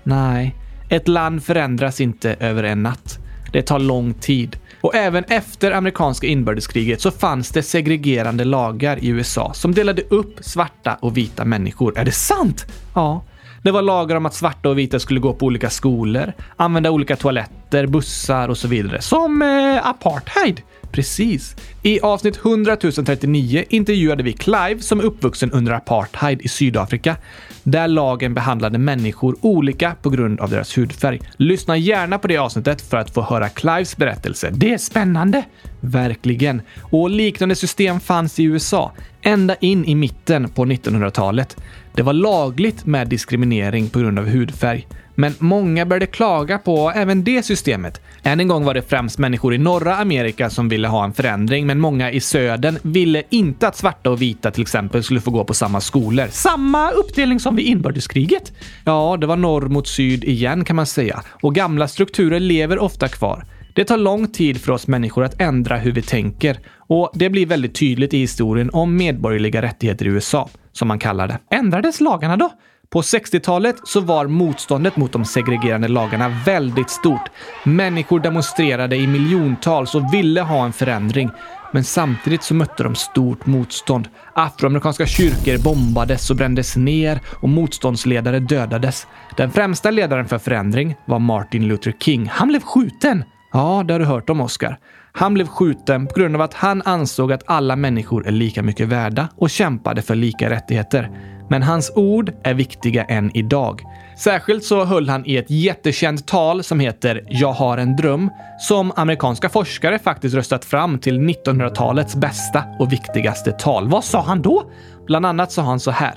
[0.04, 0.56] Nej,
[0.90, 3.20] ett land förändras inte över en natt.
[3.52, 4.58] Det tar lång tid.
[4.82, 10.36] Och även efter amerikanska inbördeskriget så fanns det segregerande lagar i USA som delade upp
[10.42, 11.98] svarta och vita människor.
[11.98, 12.66] Är det sant?
[12.96, 13.24] Ja.
[13.62, 17.16] Det var lagar om att svarta och vita skulle gå på olika skolor, använda olika
[17.16, 19.02] toaletter, bussar och så vidare.
[19.02, 20.62] Som eh, apartheid.
[20.92, 21.56] Precis.
[21.84, 27.16] I avsnitt 100 039 intervjuade vi Clive som är uppvuxen under apartheid i Sydafrika,
[27.64, 31.22] där lagen behandlade människor olika på grund av deras hudfärg.
[31.38, 34.50] Lyssna gärna på det avsnittet för att få höra Clives berättelse.
[34.54, 35.44] Det är spännande!
[35.82, 36.62] Verkligen.
[36.80, 38.92] Och liknande system fanns i USA,
[39.22, 41.58] ända in i mitten på 1900-talet.
[42.00, 44.88] Det var lagligt med diskriminering på grund av hudfärg.
[45.16, 48.02] Men många började klaga på även det systemet.
[48.24, 51.66] Än en gång var det främst människor i norra Amerika som ville ha en förändring,
[51.66, 55.44] men många i södern ville inte att svarta och vita till exempel skulle få gå
[55.44, 56.28] på samma skolor.
[56.32, 58.54] Samma uppdelning som vid inbördeskriget?
[58.86, 61.24] Ja, det var norr mot syd igen kan man säga.
[61.42, 63.46] Och gamla strukturer lever ofta kvar.
[63.74, 66.60] Det tar lång tid för oss människor att ändra hur vi tänker
[66.90, 71.28] och det blir väldigt tydligt i historien om medborgerliga rättigheter i USA, som man kallar
[71.28, 71.40] det.
[71.52, 72.52] Ändrades lagarna då?
[72.90, 77.30] På 60-talet så var motståndet mot de segregerande lagarna väldigt stort.
[77.64, 81.30] Människor demonstrerade i miljontals och ville ha en förändring.
[81.74, 84.08] Men samtidigt så mötte de stort motstånd.
[84.34, 89.08] Afroamerikanska kyrkor bombades och brändes ner och motståndsledare dödades.
[89.38, 92.30] Den främsta ledaren för förändring var Martin Luther King.
[92.34, 93.24] Han blev skjuten!
[93.52, 94.78] Ja, det har du hört om, Oscar.
[95.12, 98.88] Han blev skjuten på grund av att han ansåg att alla människor är lika mycket
[98.88, 101.10] värda och kämpade för lika rättigheter.
[101.50, 103.82] Men hans ord är viktiga än idag.
[104.18, 108.92] Särskilt så höll han i ett jättekänt tal som heter “Jag har en dröm” som
[108.96, 113.88] amerikanska forskare faktiskt röstat fram till 1900-talets bästa och viktigaste tal.
[113.88, 114.72] Vad sa han då?
[115.08, 116.14] Bland annat sa han så här.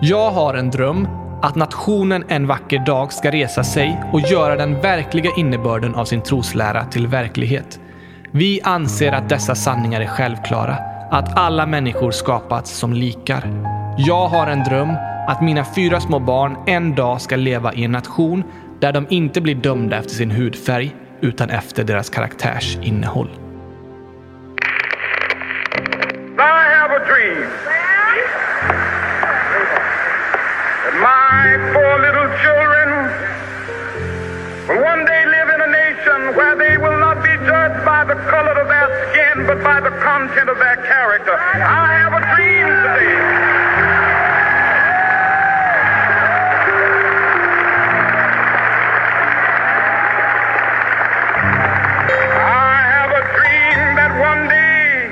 [0.00, 1.08] Jag har en dröm
[1.46, 6.22] att nationen en vacker dag ska resa sig och göra den verkliga innebörden av sin
[6.22, 7.80] troslära till verklighet.
[8.30, 10.76] Vi anser att dessa sanningar är självklara,
[11.10, 13.64] att alla människor skapats som likar.
[13.98, 14.92] Jag har en dröm
[15.28, 18.44] att mina fyra små barn en dag ska leva i en nation
[18.80, 23.45] där de inte blir dömda efter sin hudfärg utan efter deras karaktärs innehåll.
[38.16, 41.34] The color of their skin, but by the content of their character.
[41.34, 43.16] I have a dream today.
[52.64, 55.10] I have a dream that one day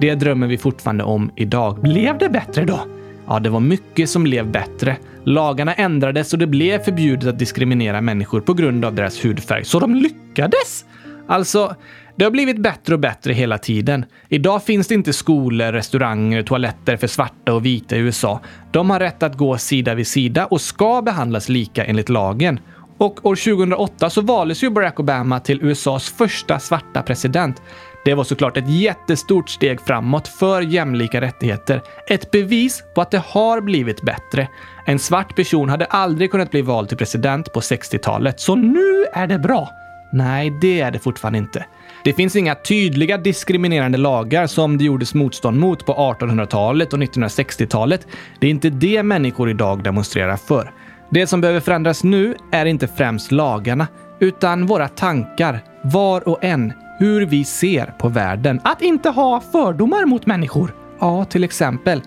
[0.00, 1.80] Det drömmer vi fortfarande om idag.
[1.80, 2.97] Blev det bättre då?
[3.28, 4.96] Ja, det var mycket som blev bättre.
[5.24, 9.64] Lagarna ändrades och det blev förbjudet att diskriminera människor på grund av deras hudfärg.
[9.64, 10.84] Så de lyckades!
[11.26, 11.74] Alltså,
[12.16, 14.04] det har blivit bättre och bättre hela tiden.
[14.28, 18.40] Idag finns det inte skolor, restauranger, toaletter för svarta och vita i USA.
[18.70, 22.60] De har rätt att gå sida vid sida och ska behandlas lika enligt lagen.
[22.98, 27.62] Och år 2008 så valdes ju Barack Obama till USAs första svarta president.
[28.04, 31.82] Det var såklart ett jättestort steg framåt för jämlika rättigheter.
[32.08, 34.48] Ett bevis på att det har blivit bättre.
[34.86, 39.26] En svart person hade aldrig kunnat bli vald till president på 60-talet, så nu är
[39.26, 39.70] det bra.
[40.12, 41.66] Nej, det är det fortfarande inte.
[42.04, 48.06] Det finns inga tydliga diskriminerande lagar som det gjordes motstånd mot på 1800-talet och 1960-talet.
[48.40, 50.72] Det är inte det människor idag demonstrerar för.
[51.10, 53.86] Det som behöver förändras nu är inte främst lagarna,
[54.20, 55.60] utan våra tankar,
[55.92, 58.60] var och en, hur vi ser på världen.
[58.64, 60.74] Att inte ha fördomar mot människor.
[61.00, 62.02] Ja, till exempel.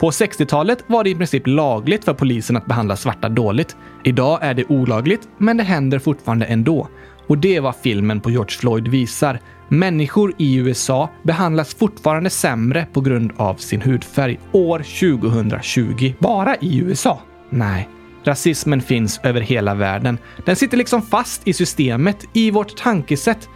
[0.00, 3.76] På 60-talet var det i princip lagligt för polisen att behandla svarta dåligt.
[4.04, 6.88] Idag är det olagligt, men det händer fortfarande ändå.
[7.26, 9.40] Och det är vad filmen på George Floyd visar.
[9.68, 16.14] Människor i USA behandlas fortfarande sämre på grund av sin hudfärg år 2020.
[16.18, 17.20] Bara i USA?
[17.50, 17.88] Nej.
[18.24, 20.18] Rasismen finns över hela världen.
[20.44, 23.48] Den sitter liksom fast i systemet, i vårt tankesätt.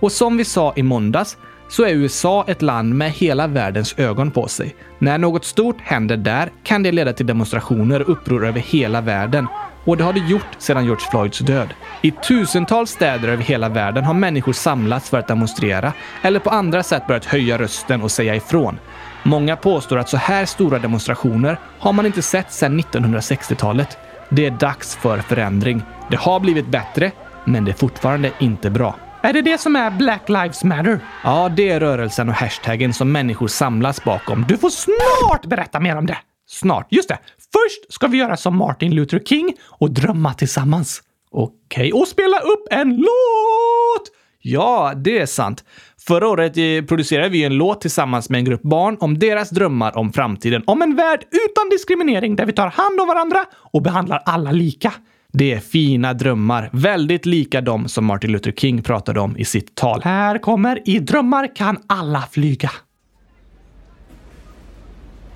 [0.00, 1.36] Och som vi sa i måndags
[1.68, 4.74] så är USA ett land med hela världens ögon på sig.
[4.98, 9.46] När något stort händer där kan det leda till demonstrationer och uppror över hela världen.
[9.84, 11.68] Och det har det gjort sedan George Floyds död.
[12.02, 16.82] I tusentals städer över hela världen har människor samlats för att demonstrera eller på andra
[16.82, 18.78] sätt börjat höja rösten och säga ifrån.
[19.22, 23.98] Många påstår att så här stora demonstrationer har man inte sett sedan 1960-talet.
[24.34, 25.82] Det är dags för förändring.
[26.10, 27.12] Det har blivit bättre,
[27.44, 28.96] men det är fortfarande inte bra.
[29.22, 31.00] Är det det som är Black Lives Matter?
[31.24, 34.44] Ja, det är rörelsen och hashtaggen som människor samlas bakom.
[34.48, 36.18] Du får snart berätta mer om det!
[36.46, 36.86] Snart.
[36.90, 37.18] Just det.
[37.52, 41.02] Först ska vi göra som Martin Luther King och drömma tillsammans.
[41.30, 44.08] Okej, och spela upp en låt!
[44.40, 45.64] Ja, det är sant.
[46.06, 49.96] Förra året eh, producerade vi en låt tillsammans med en grupp barn om deras drömmar
[49.96, 50.62] om framtiden.
[50.66, 54.92] Om en värld utan diskriminering där vi tar hand om varandra och behandlar alla lika.
[55.32, 59.74] Det är fina drömmar, väldigt lika de som Martin Luther King pratade om i sitt
[59.74, 60.02] tal.
[60.02, 62.70] Här kommer I drömmar kan alla flyga.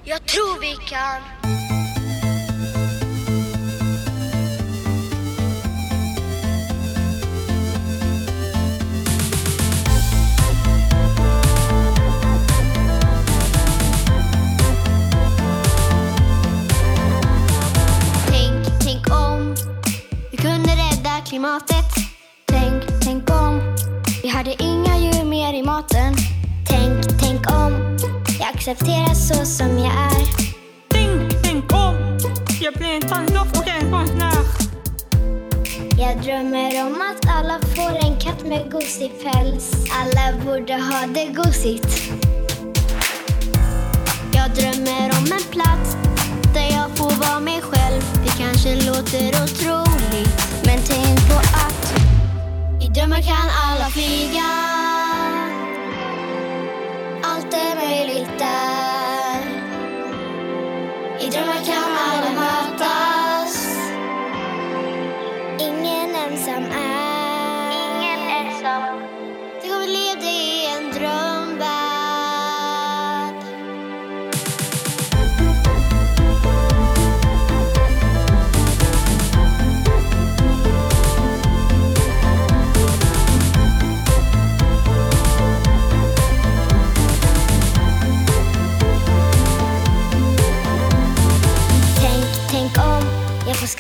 [0.05, 1.96] Jag tror vi kan.
[21.37, 21.91] Klimatet.
[22.47, 23.61] Tänk, tänk om
[24.23, 26.15] vi hade inga djur mer i maten.
[26.69, 27.99] Tänk, tänk om
[28.39, 30.27] jag accepteras så som jag är.
[30.89, 32.19] Tänk, tänk om
[32.61, 34.45] jag blir en tandlopp och en konstnär.
[35.99, 39.75] Jag drömmer om att alla får en katt med gosig päls.
[40.01, 42.13] Alla borde ha det gosigt.
[44.33, 45.97] Jag drömmer om en plats
[46.55, 48.03] där jag får vara mig själv.
[48.25, 51.95] Det kanske låter otroligt, men tänk på att
[52.81, 54.96] i drömmar kan alla flyga.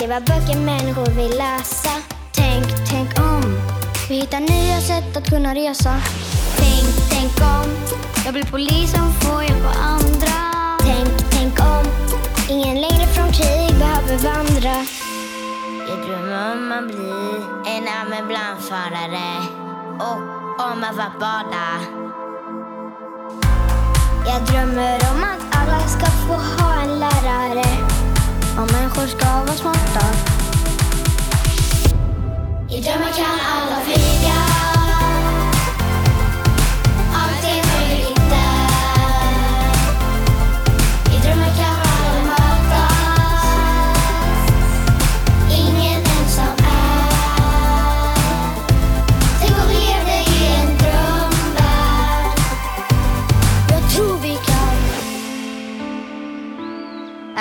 [0.06, 1.90] Skriva böcker människor vill läsa.
[2.32, 3.42] Tänk, tänk om
[4.08, 6.00] vi hittar nya sätt att kunna resa.
[6.56, 7.70] Tänk, Tänk, om
[8.24, 10.36] jag blir polis som får hjälpa andra.
[10.80, 11.84] Tänk, tänk om
[12.48, 14.86] ingen längre från krig behöver vandra.
[15.88, 17.12] Jag drömmer om att bli
[17.74, 19.30] en ambulansförare
[19.98, 20.18] och
[20.72, 21.68] om att få bada.
[24.26, 28.15] Jag drömmer om att alla ska få ha en lärare.
[28.58, 30.06] Och människor ska vara smarta.
[32.70, 34.75] I drömmar kan alla flyga.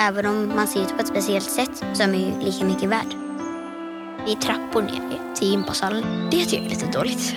[0.08, 2.88] Även om man ser ut på ett speciellt sätt så är man ju lika mycket
[2.88, 3.14] värd.
[4.26, 6.28] Det är trappor ner till gympasalen.
[6.30, 7.34] Det tycker jag är lite dåligt.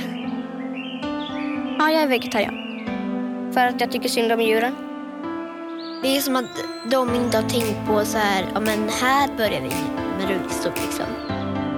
[1.79, 2.55] Ja, jag är vegetarian.
[3.53, 4.75] För att jag tycker synd om djuren.
[6.01, 9.61] Det är som att de inte har tänkt på så här, ja men här börjar
[9.61, 9.71] vi
[10.17, 11.05] med rullstol liksom.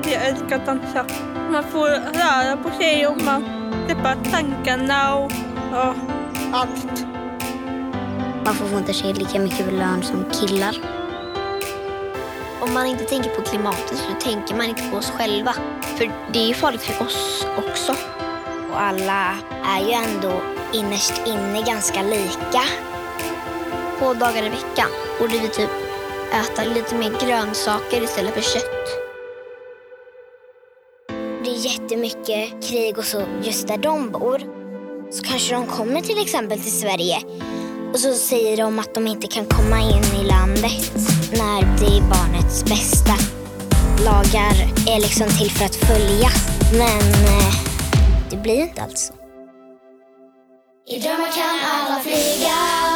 [0.04, 1.06] Jag älskar att dansa.
[1.52, 3.44] Man får röra på sig och man
[3.86, 5.32] släpper tankarna och
[5.72, 5.96] ja,
[6.54, 7.06] allt.
[8.46, 10.78] Man får inte sig lika mycket lön som killar.
[12.62, 15.54] Om man inte tänker på klimatet så tänker man inte på oss själva.
[15.98, 17.92] För det är ju farligt för oss också.
[18.72, 20.42] Och alla är ju ändå
[20.74, 22.64] innerst inne ganska lika.
[24.00, 25.70] Två dagar i veckan borde vi typ
[26.34, 28.88] äta lite mer grönsaker istället för kött.
[31.44, 34.42] Det är jättemycket krig och så just där de bor.
[35.12, 37.18] Så kanske de kommer till exempel till Sverige
[37.94, 40.92] och så säger de att de inte kan komma in i landet
[41.32, 43.14] när det är barnets bästa.
[44.06, 44.56] Lagar
[44.88, 47.54] är liksom till för att följas, men eh,
[48.30, 49.14] det blir inte alls så.
[50.88, 52.91] I drömmar kan alla flyga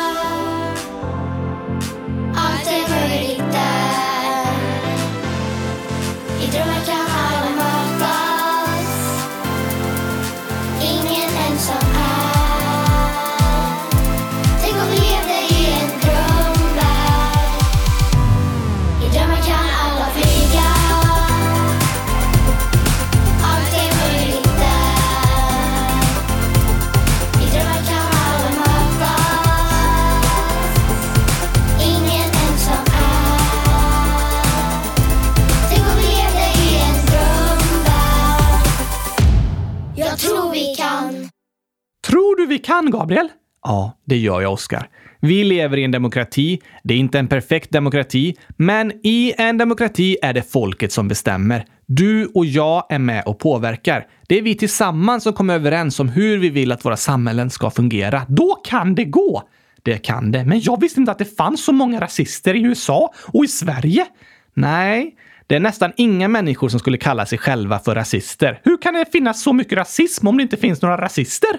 [42.55, 43.29] vi kan, Gabriel?
[43.63, 44.89] Ja, det gör jag, Oskar.
[45.19, 46.61] Vi lever i en demokrati.
[46.83, 51.65] Det är inte en perfekt demokrati, men i en demokrati är det folket som bestämmer.
[51.85, 54.07] Du och jag är med och påverkar.
[54.27, 57.69] Det är vi tillsammans som kommer överens om hur vi vill att våra samhällen ska
[57.69, 58.21] fungera.
[58.27, 59.43] Då kan det gå!
[59.83, 63.13] Det kan det, men jag visste inte att det fanns så många rasister i USA
[63.33, 64.05] och i Sverige.
[64.53, 65.15] Nej,
[65.47, 68.59] det är nästan inga människor som skulle kalla sig själva för rasister.
[68.63, 71.49] Hur kan det finnas så mycket rasism om det inte finns några rasister?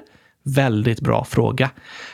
[0.54, 1.70] Väldigt bra fråga.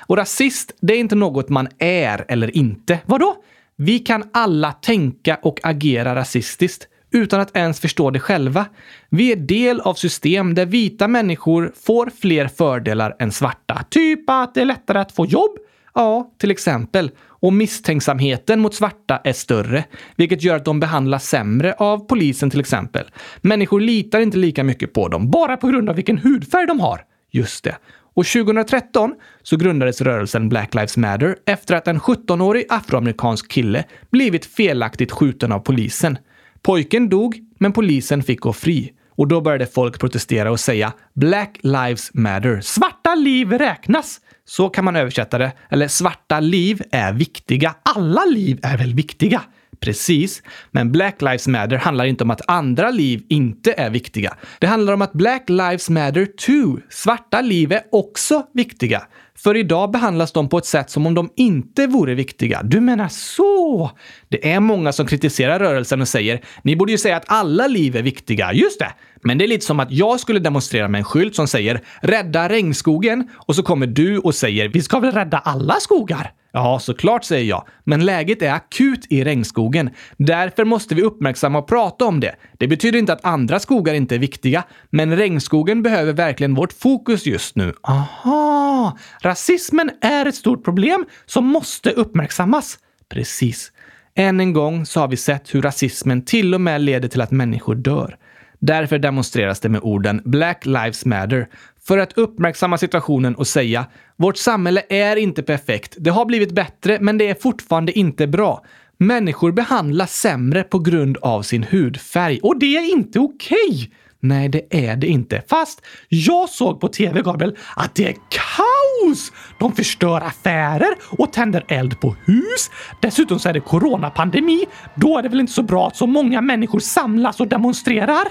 [0.07, 2.99] Och rasist, det är inte något man är eller inte.
[3.07, 3.37] Vadå?
[3.77, 8.67] Vi kan alla tänka och agera rasistiskt utan att ens förstå det själva.
[9.09, 13.85] Vi är del av system där vita människor får fler fördelar än svarta.
[13.91, 15.59] Typ att det är lättare att få jobb.
[15.95, 17.11] Ja, till exempel.
[17.27, 19.85] Och misstänksamheten mot svarta är större,
[20.17, 23.05] vilket gör att de behandlas sämre av polisen till exempel.
[23.41, 27.05] Människor litar inte lika mycket på dem, bara på grund av vilken hudfärg de har.
[27.31, 27.77] Just det.
[28.15, 34.47] Och 2013 så grundades rörelsen Black Lives Matter efter att en 17-årig afroamerikansk kille blivit
[34.47, 36.19] felaktigt skjuten av polisen.
[36.63, 38.93] Pojken dog, men polisen fick gå fri.
[39.11, 42.61] Och då började folk protestera och säga “Black Lives Matter”.
[42.61, 44.21] Svarta liv räknas!
[44.45, 45.53] Så kan man översätta det.
[45.71, 47.75] Eller svarta liv är viktiga.
[47.83, 49.43] Alla liv är väl viktiga?
[49.83, 50.43] Precis.
[50.71, 54.37] Men Black Lives Matter handlar inte om att andra liv inte är viktiga.
[54.59, 56.81] Det handlar om att Black Lives Matter too.
[56.91, 59.03] Svarta liv är också viktiga.
[59.35, 62.63] För idag behandlas de på ett sätt som om de inte vore viktiga.
[62.63, 63.91] Du menar så?
[64.29, 67.97] Det är många som kritiserar rörelsen och säger “Ni borde ju säga att alla liv
[67.97, 68.53] är viktiga”.
[68.53, 68.93] Just det!
[69.23, 72.49] Men det är lite som att jag skulle demonstrera med en skylt som säger “Rädda
[72.49, 77.25] regnskogen” och så kommer du och säger “Vi ska väl rädda alla skogar?” Ja, såklart
[77.25, 77.67] säger jag.
[77.85, 79.91] Men läget är akut i regnskogen.
[80.17, 82.35] Därför måste vi uppmärksamma och prata om det.
[82.59, 87.27] Det betyder inte att andra skogar inte är viktiga, men regnskogen behöver verkligen vårt fokus
[87.27, 87.75] just nu.
[87.83, 88.99] Aha!
[89.23, 92.79] Rasismen är ett stort problem som måste uppmärksammas.
[93.09, 93.73] Precis.
[94.15, 97.31] Än en gång så har vi sett hur rasismen till och med leder till att
[97.31, 98.17] människor dör.
[98.59, 101.49] Därför demonstreras det med orden “Black Lives Matter”
[101.87, 105.97] för att uppmärksamma situationen och säga “Vårt samhälle är inte perfekt.
[105.99, 108.65] Det har blivit bättre, men det är fortfarande inte bra.
[108.99, 113.89] Människor behandlas sämre på grund av sin hudfärg och det är inte okej!” okay.
[114.25, 115.43] Nej, det är det inte.
[115.49, 119.33] Fast jag såg på tv, Gabriel, att det är kaos!
[119.59, 122.71] De förstör affärer och tänder eld på hus.
[123.01, 124.67] Dessutom så är det coronapandemi.
[124.95, 128.25] Då är det väl inte så bra att så många människor samlas och demonstrerar?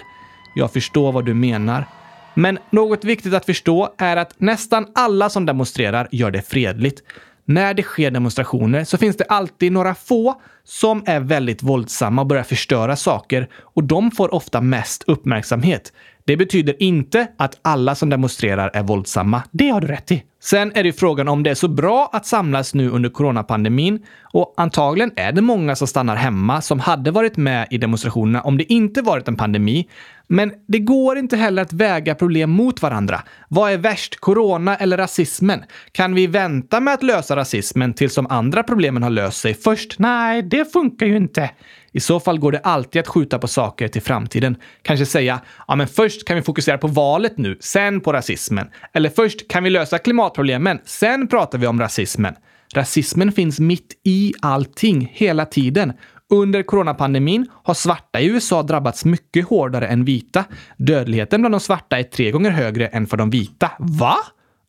[0.55, 1.85] Jag förstår vad du menar.
[2.33, 7.03] Men något viktigt att förstå är att nästan alla som demonstrerar gör det fredligt.
[7.45, 12.27] När det sker demonstrationer så finns det alltid några få som är väldigt våldsamma och
[12.27, 15.93] börjar förstöra saker och de får ofta mest uppmärksamhet.
[16.25, 19.43] Det betyder inte att alla som demonstrerar är våldsamma.
[19.51, 20.23] Det har du rätt i.
[20.43, 24.53] Sen är det frågan om det är så bra att samlas nu under coronapandemin och
[24.57, 28.73] antagligen är det många som stannar hemma som hade varit med i demonstrationerna om det
[28.73, 29.87] inte varit en pandemi.
[30.33, 33.21] Men det går inte heller att väga problem mot varandra.
[33.47, 35.63] Vad är värst, corona eller rasismen?
[35.91, 39.99] Kan vi vänta med att lösa rasismen tills de andra problemen har löst sig först?
[39.99, 41.49] Nej, det funkar ju inte.
[41.91, 44.55] I så fall går det alltid att skjuta på saker till framtiden.
[44.81, 48.67] Kanske säga, ja men först kan vi fokusera på valet nu, sen på rasismen.
[48.93, 52.35] Eller först kan vi lösa klimatproblemen, sen pratar vi om rasismen.
[52.73, 55.93] Rasismen finns mitt i allting, hela tiden.
[56.33, 60.45] Under coronapandemin har svarta i USA drabbats mycket hårdare än vita.
[60.77, 63.71] Dödligheten bland de svarta är tre gånger högre än för de vita.
[63.79, 64.15] Va?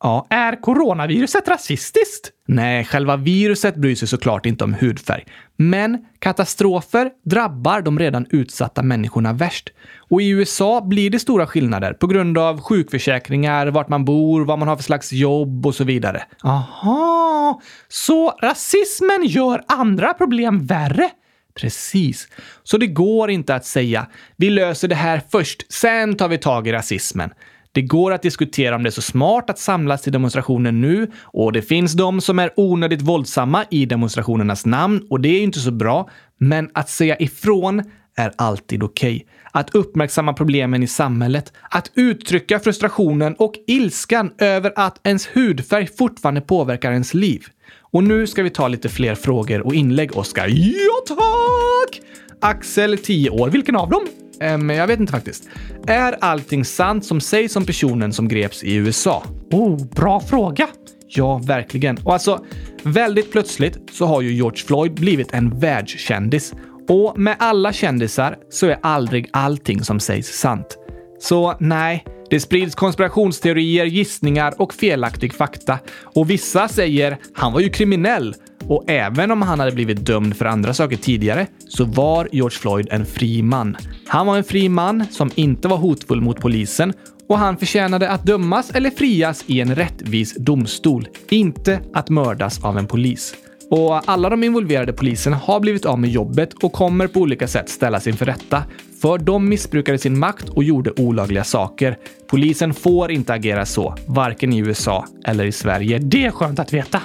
[0.02, 2.30] Ja, är coronaviruset rasistiskt?
[2.48, 5.24] Nej, själva viruset bryr sig såklart inte om hudfärg.
[5.56, 9.70] Men katastrofer drabbar de redan utsatta människorna värst.
[10.10, 14.58] Och i USA blir det stora skillnader på grund av sjukförsäkringar, vart man bor, vad
[14.58, 16.22] man har för slags jobb och så vidare.
[16.42, 21.10] Aha, så rasismen gör andra problem värre?
[21.54, 22.28] Precis.
[22.62, 26.68] Så det går inte att säga vi löser det här först, sen tar vi tag
[26.68, 27.30] i rasismen.
[27.74, 31.52] Det går att diskutera om det är så smart att samlas till demonstrationer nu och
[31.52, 35.70] det finns de som är onödigt våldsamma i demonstrationernas namn och det är inte så
[35.70, 36.10] bra.
[36.38, 37.82] Men att säga ifrån
[38.16, 39.16] är alltid okej.
[39.16, 39.26] Okay.
[39.52, 46.40] Att uppmärksamma problemen i samhället, att uttrycka frustrationen och ilskan över att ens hudfärg fortfarande
[46.40, 47.44] påverkar ens liv.
[47.92, 50.48] Och nu ska vi ta lite fler frågor och inlägg, Oskar.
[50.48, 52.00] Ja, tack!
[52.40, 53.50] Axel, 10 år.
[53.50, 54.06] Vilken av dem?
[54.40, 55.48] Um, jag vet inte faktiskt.
[55.86, 59.24] Är allting sant som sägs om personen som greps i USA?
[59.50, 60.68] Oh, bra fråga!
[61.08, 61.98] Ja, verkligen.
[62.04, 62.44] Och alltså,
[62.82, 66.54] väldigt plötsligt så har ju George Floyd blivit en världskändis.
[66.88, 70.78] Och med alla kändisar så är aldrig allting som sägs sant.
[71.22, 75.78] Så nej, det sprids konspirationsteorier, gissningar och felaktig fakta.
[76.02, 78.34] Och vissa säger “han var ju kriminell”
[78.68, 82.88] och även om han hade blivit dömd för andra saker tidigare så var George Floyd
[82.90, 83.76] en fri man.
[84.06, 86.92] Han var en fri man som inte var hotfull mot polisen
[87.28, 92.78] och han förtjänade att dömas eller frias i en rättvis domstol, inte att mördas av
[92.78, 93.34] en polis.
[93.70, 97.68] Och alla de involverade poliserna har blivit av med jobbet och kommer på olika sätt
[97.68, 98.62] ställas inför rätta.
[99.02, 101.98] För de missbrukade sin makt och gjorde olagliga saker.
[102.26, 105.98] Polisen får inte agera så, varken i USA eller i Sverige.
[105.98, 107.02] Det är skönt att veta.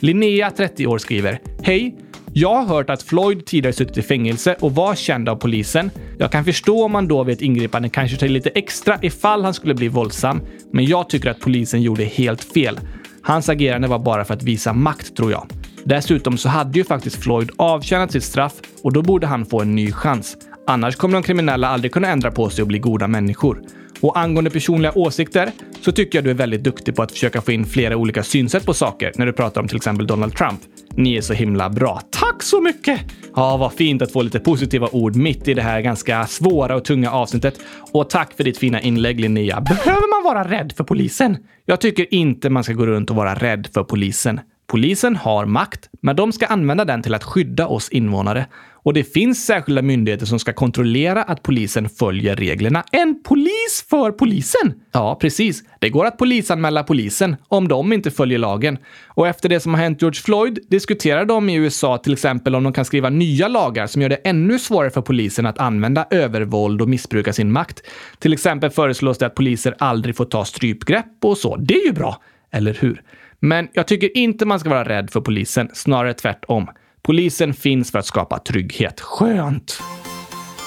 [0.00, 1.96] Linnea, 30 år, skriver Hej!
[2.32, 5.90] Jag har hört att Floyd tidigare suttit i fängelse och var känd av polisen.
[6.18, 9.54] Jag kan förstå om man då vid ett ingripande kanske tar lite extra ifall han
[9.54, 10.40] skulle bli våldsam,
[10.72, 12.80] men jag tycker att polisen gjorde helt fel.
[13.22, 15.46] Hans agerande var bara för att visa makt, tror jag.
[15.84, 19.74] Dessutom så hade ju faktiskt Floyd avtjänat sitt straff och då borde han få en
[19.74, 20.36] ny chans.
[20.68, 23.62] Annars kommer de kriminella aldrig kunna ändra på sig och bli goda människor.
[24.00, 25.50] Och angående personliga åsikter
[25.80, 28.66] så tycker jag du är väldigt duktig på att försöka få in flera olika synsätt
[28.66, 30.60] på saker när du pratar om till exempel Donald Trump.
[30.94, 32.00] Ni är så himla bra.
[32.10, 33.00] Tack så mycket!
[33.36, 36.84] Ja, vad fint att få lite positiva ord mitt i det här ganska svåra och
[36.84, 37.60] tunga avsnittet.
[37.92, 39.60] Och tack för ditt fina inlägg Linnea.
[39.60, 41.36] Behöver man vara rädd för polisen?
[41.64, 44.40] Jag tycker inte man ska gå runt och vara rädd för polisen.
[44.66, 48.46] Polisen har makt, men de ska använda den till att skydda oss invånare.
[48.86, 52.84] Och det finns särskilda myndigheter som ska kontrollera att polisen följer reglerna.
[52.92, 54.74] En polis för polisen!
[54.92, 55.62] Ja, precis.
[55.78, 58.78] Det går att polisanmäla polisen om de inte följer lagen.
[59.06, 62.64] Och efter det som har hänt George Floyd diskuterar de i USA till exempel om
[62.64, 66.82] de kan skriva nya lagar som gör det ännu svårare för polisen att använda övervåld
[66.82, 67.82] och missbruka sin makt.
[68.18, 71.56] Till exempel föreslås det att poliser aldrig får ta strypgrepp och så.
[71.56, 73.02] Det är ju bra, eller hur?
[73.40, 76.68] Men jag tycker inte man ska vara rädd för polisen, snarare tvärtom.
[77.02, 79.00] Polisen finns för att skapa trygghet.
[79.00, 79.82] Skönt!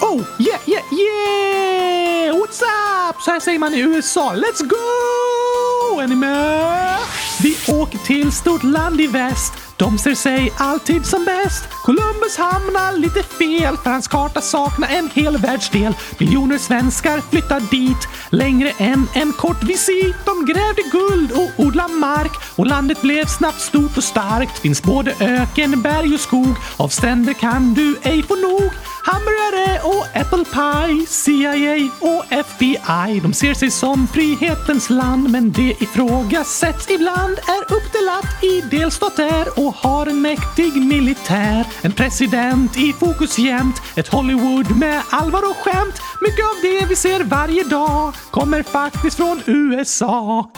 [0.01, 2.35] Oh, yeah, yeah, yeah!
[2.35, 2.61] What's
[3.09, 3.21] up?
[3.21, 4.33] Så här säger man i USA.
[4.35, 5.99] Let's go!
[6.01, 6.97] Är ni med?
[7.43, 9.68] Vi åker till stort land i väst.
[9.79, 11.63] De ser sig alltid som bäst.
[11.83, 15.93] Columbus hamnar lite fel för hans karta saknar en hel världsdel.
[16.17, 20.15] Miljoner svenskar flyttar dit längre än en kort visit.
[20.25, 24.59] De grävde guld och odlade mark och landet blev snabbt stort och starkt.
[24.59, 26.55] Finns både öken, berg och skog.
[26.77, 28.71] Av stränder kan du ej få nog.
[29.03, 33.19] Hamburgare och apple pie, CIA och FBI.
[33.23, 37.37] De ser sig som frihetens land, men det ifrågasätts ibland.
[37.37, 41.67] Är uppdelat i delstater och har en mäktig militär.
[41.81, 46.01] En president i fokus jämt, ett Hollywood med allvar och skämt.
[46.21, 50.51] Mycket av det vi ser varje dag kommer faktiskt från USA.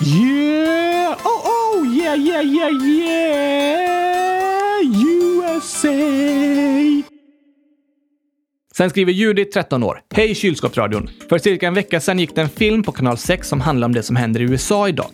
[0.00, 1.16] Yeah!
[1.24, 1.86] Oh, oh!
[1.96, 3.86] Yeah, yeah, yeah, yeah!
[4.82, 5.88] USA!
[8.76, 10.00] Sen skriver Judith, 13 år.
[10.14, 11.10] Hej kylskåpsradion!
[11.28, 13.94] För cirka en vecka sedan gick det en film på kanal 6 som handlar om
[13.94, 15.10] det som händer i USA idag.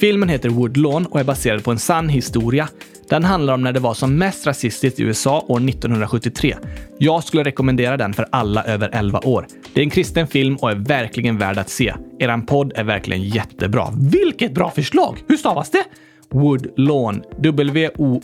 [0.00, 2.68] Filmen heter Woodlawn och är baserad på en sann historia.
[3.08, 6.56] Den handlar om när det var som mest rasistiskt i USA år 1973.
[6.98, 9.46] Jag skulle rekommendera den för alla över 11 år.
[9.74, 11.94] Det är en kristen film och är verkligen värd att se.
[12.18, 13.88] Eran podd är verkligen jättebra.
[13.96, 15.22] Vilket bra förslag!
[15.28, 15.84] Hur stavas det?
[16.34, 17.22] Woodlawn.
[17.38, 18.20] W-O-O-D-L-A-W-N.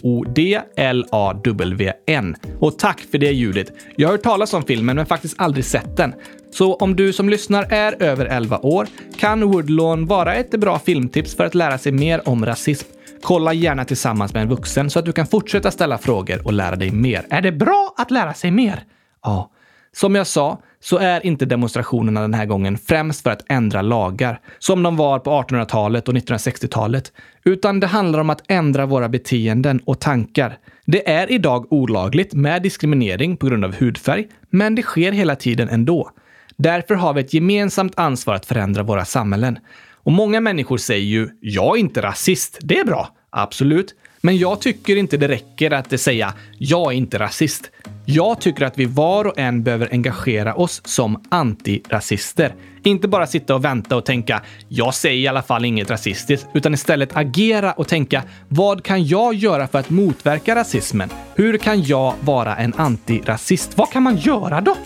[2.61, 3.73] Och tack för det ljudet.
[3.97, 6.15] Jag har hört talas om filmen men faktiskt aldrig sett den.
[6.51, 8.87] Så om du som lyssnar är över 11 år
[9.19, 12.89] kan Woodlawn vara ett bra filmtips för att lära sig mer om rasism.
[13.23, 16.77] Kolla gärna tillsammans med en vuxen så att du kan fortsätta ställa frågor och lära
[16.77, 17.27] dig mer.
[17.31, 18.85] Är det bra att lära sig mer?
[19.23, 19.51] Ja.
[19.93, 24.41] Som jag sa så är inte demonstrationerna den här gången främst för att ändra lagar,
[24.59, 27.12] som de var på 1800-talet och 1960-talet,
[27.45, 30.59] utan det handlar om att ändra våra beteenden och tankar.
[30.86, 35.68] Det är idag olagligt med diskriminering på grund av hudfärg, men det sker hela tiden
[35.68, 36.11] ändå.
[36.57, 39.59] Därför har vi ett gemensamt ansvar att förändra våra samhällen.
[40.03, 42.59] Och många människor säger ju “jag är inte rasist”.
[42.62, 43.09] Det är bra.
[43.30, 43.95] Absolut.
[44.21, 47.71] Men jag tycker inte det räcker att säga “jag är inte rasist”.
[48.07, 52.55] Jag tycker att vi var och en behöver engagera oss som antirasister.
[52.83, 56.75] Inte bara sitta och vänta och tänka “jag säger i alla fall inget rasistiskt”, utan
[56.75, 61.11] istället agera och tänka “vad kan jag göra för att motverka rasismen?
[61.35, 63.79] Hur kan jag vara en antirasist?
[63.79, 64.77] Vad kan man göra då?”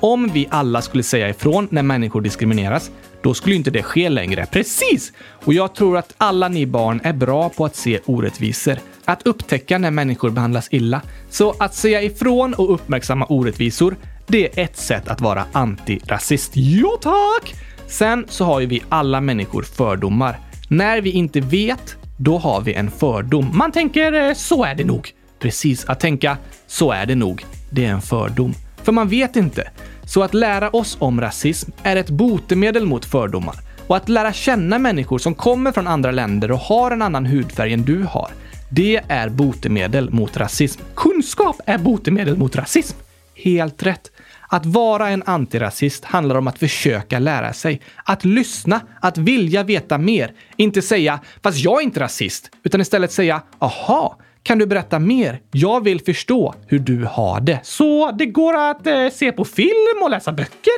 [0.00, 2.90] Om vi alla skulle säga ifrån när människor diskrimineras,
[3.22, 4.46] då skulle inte det ske längre.
[4.46, 5.12] Precis!
[5.44, 8.78] Och jag tror att alla ni barn är bra på att se orättvisor.
[9.04, 11.02] Att upptäcka när människor behandlas illa.
[11.30, 13.96] Så att säga ifrån och uppmärksamma orättvisor,
[14.26, 16.52] det är ett sätt att vara antirasist.
[16.54, 17.54] Jo tack!
[17.86, 20.38] Sen så har ju vi alla människor fördomar.
[20.68, 23.50] När vi inte vet, då har vi en fördom.
[23.54, 25.10] Man tänker eh, “så är det nog”.
[25.38, 26.36] Precis, att tänka
[26.66, 28.54] “så är det nog”, det är en fördom.
[28.88, 29.70] För man vet inte.
[30.04, 33.54] Så att lära oss om rasism är ett botemedel mot fördomar.
[33.86, 37.72] Och att lära känna människor som kommer från andra länder och har en annan hudfärg
[37.72, 38.30] än du har,
[38.70, 40.80] det är botemedel mot rasism.
[40.94, 42.96] Kunskap är botemedel mot rasism.
[43.34, 44.10] Helt rätt.
[44.48, 47.80] Att vara en antirasist handlar om att försöka lära sig.
[48.04, 50.32] Att lyssna, att vilja veta mer.
[50.56, 54.18] Inte säga “fast jag är inte rasist”, utan istället säga “aha,
[54.48, 55.40] kan du berätta mer?
[55.50, 57.60] Jag vill förstå hur du har det.
[57.62, 60.72] Så det går att eh, se på film och läsa böcker?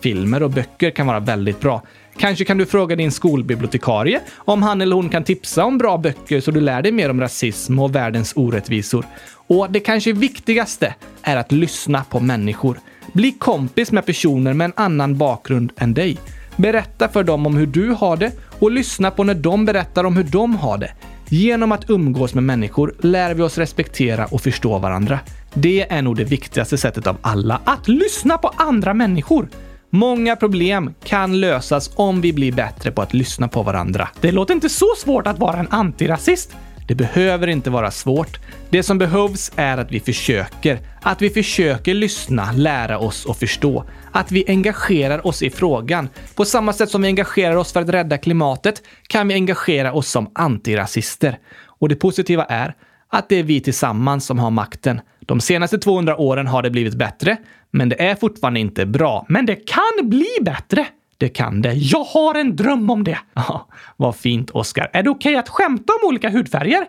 [0.00, 1.82] Filmer och böcker kan vara väldigt bra.
[2.16, 6.40] Kanske kan du fråga din skolbibliotekarie om han eller hon kan tipsa om bra böcker
[6.40, 9.06] så du lär dig mer om rasism och världens orättvisor.
[9.46, 12.78] Och det kanske viktigaste är att lyssna på människor.
[13.12, 16.18] Bli kompis med personer med en annan bakgrund än dig.
[16.56, 20.16] Berätta för dem om hur du har det och lyssna på när de berättar om
[20.16, 20.92] hur de har det.
[21.34, 25.20] Genom att umgås med människor lär vi oss respektera och förstå varandra.
[25.54, 29.48] Det är nog det viktigaste sättet av alla, att lyssna på andra människor.
[29.90, 34.08] Många problem kan lösas om vi blir bättre på att lyssna på varandra.
[34.20, 36.56] Det låter inte så svårt att vara en antirasist.
[36.86, 38.38] Det behöver inte vara svårt.
[38.70, 40.78] Det som behövs är att vi försöker.
[41.02, 43.84] Att vi försöker lyssna, lära oss och förstå.
[44.12, 46.08] Att vi engagerar oss i frågan.
[46.34, 50.08] På samma sätt som vi engagerar oss för att rädda klimatet kan vi engagera oss
[50.08, 51.38] som antirasister.
[51.66, 52.74] Och det positiva är
[53.08, 55.00] att det är vi tillsammans som har makten.
[55.20, 57.36] De senaste 200 åren har det blivit bättre,
[57.70, 59.26] men det är fortfarande inte bra.
[59.28, 60.86] Men det kan bli bättre!
[61.22, 61.72] Det kan det.
[61.72, 63.18] Jag har en dröm om det!
[63.34, 64.90] Ja, vad fint, Oskar.
[64.92, 66.86] Är det okej okay att skämta om olika hudfärger?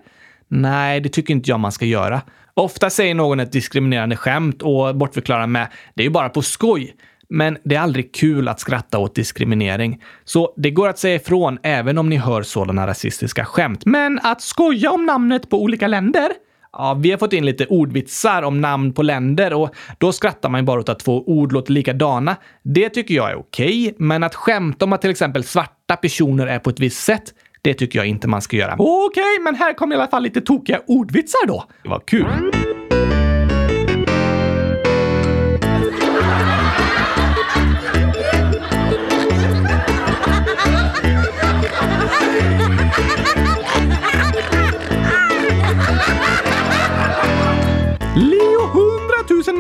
[0.48, 2.22] Nej, det tycker inte jag man ska göra.
[2.54, 6.94] Ofta säger någon ett diskriminerande skämt och bortförklarar med “det är ju bara på skoj”.
[7.30, 10.02] Men det är aldrig kul att skratta åt diskriminering.
[10.24, 13.86] Så det går att säga ifrån även om ni hör sådana rasistiska skämt.
[13.86, 16.30] Men att skoja om namnet på olika länder?
[16.78, 20.62] Ja, vi har fått in lite ordvitsar om namn på länder och då skrattar man
[20.62, 22.36] ju bara åt att två ord låter likadana.
[22.64, 26.60] Det tycker jag är okej, men att skämta om att till exempel svarta personer är
[26.60, 27.24] på ett visst sätt,
[27.62, 28.76] Det tycker jag inte man ska göra.
[28.80, 31.64] Okej, men här kommer i alla fall lite tokiga ordvitsar då.
[31.84, 32.26] Det var kul.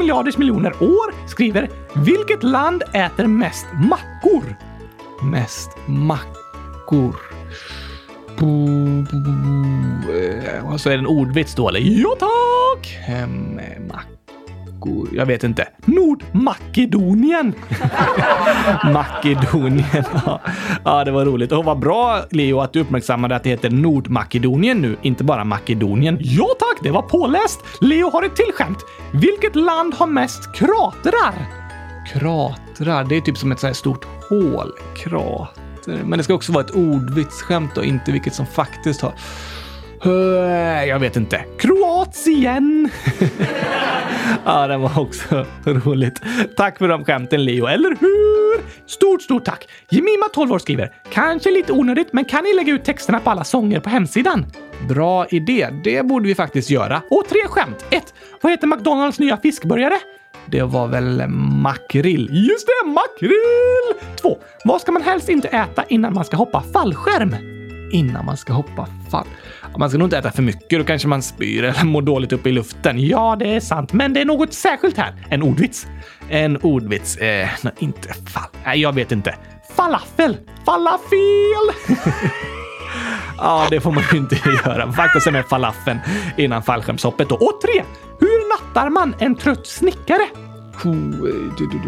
[0.03, 4.55] Miljarders miljoner år skriver Vilket land äter mest mackor?
[5.31, 7.15] Mest mackor.
[8.37, 11.79] Bo- bo- bo- eh, Och så är det en ordvits då, eller?
[11.79, 12.97] Ja tack!
[13.07, 13.59] Ehm,
[14.83, 15.09] mackor.
[15.11, 15.67] Jag vet inte.
[15.85, 17.53] Nordmakedonien.
[18.93, 20.03] Makedonien.
[20.25, 20.41] Ja.
[20.85, 21.51] ja, det var roligt.
[21.51, 26.17] Och vad bra, Leo, att du uppmärksammade att det heter Nordmakedonien nu, inte bara Makedonien.
[26.19, 27.59] Ja tack, det var påläst.
[27.81, 28.79] Leo har ett till skämt.
[29.13, 31.33] Vilket land har mest kratrar?
[32.13, 34.71] Kratrar, det är typ som ett så här stort hål.
[34.95, 36.01] Krater.
[36.05, 39.13] Men det ska också vara ett ordvitsskämt och inte vilket som faktiskt har...
[40.05, 41.45] Eh, jag vet inte.
[41.59, 42.89] Kroatien!
[44.45, 46.21] ja, det var också roligt.
[46.57, 47.65] Tack för de skämten, Leo.
[47.65, 48.63] Eller hur?
[48.87, 49.67] Stort, stort tack!
[49.89, 53.43] Jemima, 12 år, skriver “Kanske lite onödigt, men kan ni lägga ut texterna på alla
[53.43, 54.45] sånger på hemsidan?”
[54.89, 55.69] Bra idé.
[55.83, 57.01] Det borde vi faktiskt göra.
[57.09, 57.85] Och tre skämt.
[57.89, 58.13] 1.
[58.41, 59.97] Vad heter McDonalds nya fiskburgare?
[60.45, 62.29] Det var väl makrill?
[62.31, 64.15] Just det, makrill!
[64.21, 64.37] 2.
[64.65, 67.35] Vad ska man helst inte äta innan man ska hoppa fallskärm?
[67.91, 69.27] Innan man ska hoppa fall...
[69.77, 72.49] Man ska nog inte äta för mycket, då kanske man spyr eller mår dåligt uppe
[72.49, 72.99] i luften.
[73.07, 75.13] Ja, det är sant, men det är något särskilt här.
[75.29, 75.87] En ordvits.
[76.29, 77.17] En ordvits.
[77.17, 78.49] Eh, nej, inte fall.
[78.65, 79.35] Nej, jag vet inte.
[79.75, 80.37] Falafel!
[80.65, 81.97] Falafel!
[83.37, 84.85] Ja, det får man ju inte göra.
[84.85, 85.99] Vakta sig med falafeln
[86.37, 87.29] innan fallskärmshoppet.
[87.29, 87.35] då.
[87.35, 87.83] Och tre!
[88.19, 90.27] Hur nattar man en trött snickare?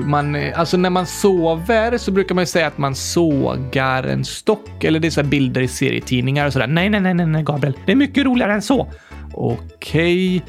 [0.06, 4.26] Man, eh, alltså när man sover så brukar man ju säga att man sågar en
[4.26, 4.84] stock.
[4.84, 6.68] Eller det är så här bilder i serietidningar och sådär.
[6.68, 7.74] Nej, nej, nej, nej, Gabriel.
[7.86, 8.92] Det är mycket roligare än så.
[9.34, 10.44] Okej.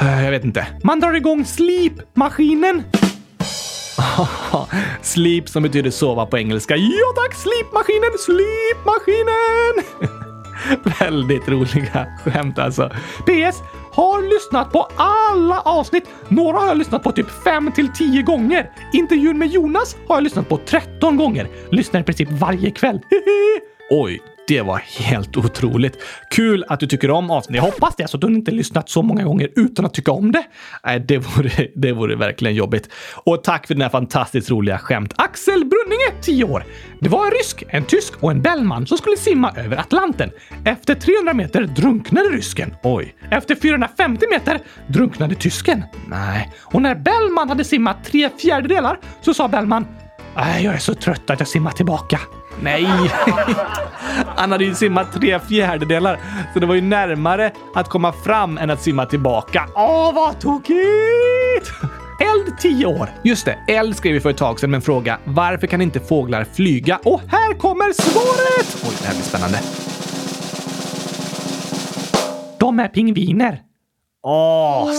[0.00, 0.66] Eh, jag vet inte.
[0.82, 2.82] Man drar igång slipmaskinen.
[5.02, 6.76] Sleep som betyder sova på engelska.
[6.76, 9.84] Ja tack, slipmaskinen, slipmaskinen!
[11.00, 12.90] Väldigt roliga skämt alltså.
[13.26, 13.62] PS.
[13.94, 16.04] Har lyssnat på alla avsnitt.
[16.28, 18.70] Några har jag lyssnat på typ 5 till 10 gånger.
[18.92, 21.48] Intervjun med Jonas har jag lyssnat på 13 gånger.
[21.70, 23.00] Lyssnar i princip varje kväll.
[23.90, 25.98] Oj, det var helt otroligt.
[26.30, 27.64] Kul att du tycker om avsnittet.
[27.64, 30.32] Jag hoppas det, så att du inte lyssnat så många gånger utan att tycka om
[30.32, 30.44] det.
[30.84, 32.88] Nej, det vore, det vore verkligen jobbigt.
[33.14, 35.12] Och tack för dina fantastiskt roliga skämt.
[35.16, 36.64] Axel Brunninge, 10 år.
[37.00, 40.30] Det var en rysk, en tysk och en Bellman som skulle simma över Atlanten.
[40.64, 42.74] Efter 300 meter drunknade rysken.
[42.82, 43.14] Oj.
[43.30, 45.82] Efter 450 meter drunknade tysken.
[46.08, 46.52] Nej.
[46.60, 49.86] Och när Bellman hade simmat tre fjärdedelar så sa Bellman
[50.36, 52.20] Nej, jag är så trött att jag simmar tillbaka.
[52.62, 52.86] Nej!
[54.36, 56.20] Han hade ju simmat tre fjärdedelar,
[56.52, 59.68] så det var ju närmare att komma fram än att simma tillbaka.
[59.74, 61.72] Åh, vad tokigt!
[62.20, 63.08] Eld 10 år.
[63.22, 65.18] Just det, Eld skrev vi för ett tag sedan med en fråga.
[65.24, 67.00] Varför kan inte fåglar flyga?
[67.04, 68.84] Och här kommer svaret!
[68.88, 69.58] Oj, det här blir spännande.
[72.58, 73.60] De är pingviner.
[74.22, 74.90] Åh,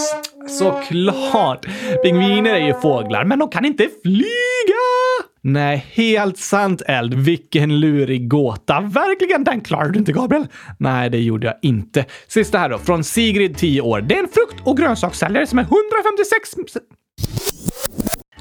[0.59, 1.65] såklart!
[2.03, 5.04] Pingviner är ju fåglar, men de kan inte flyga!
[5.47, 7.13] Nej, helt sant Eld.
[7.13, 8.81] Vilken lurig gåta.
[8.81, 10.47] Verkligen, den klarade du inte Gabriel.
[10.77, 12.05] Nej, det gjorde jag inte.
[12.27, 14.01] Sista här då, från Sigrid, 10 år.
[14.01, 16.49] Det är en frukt och grönsakssäljare som är 156...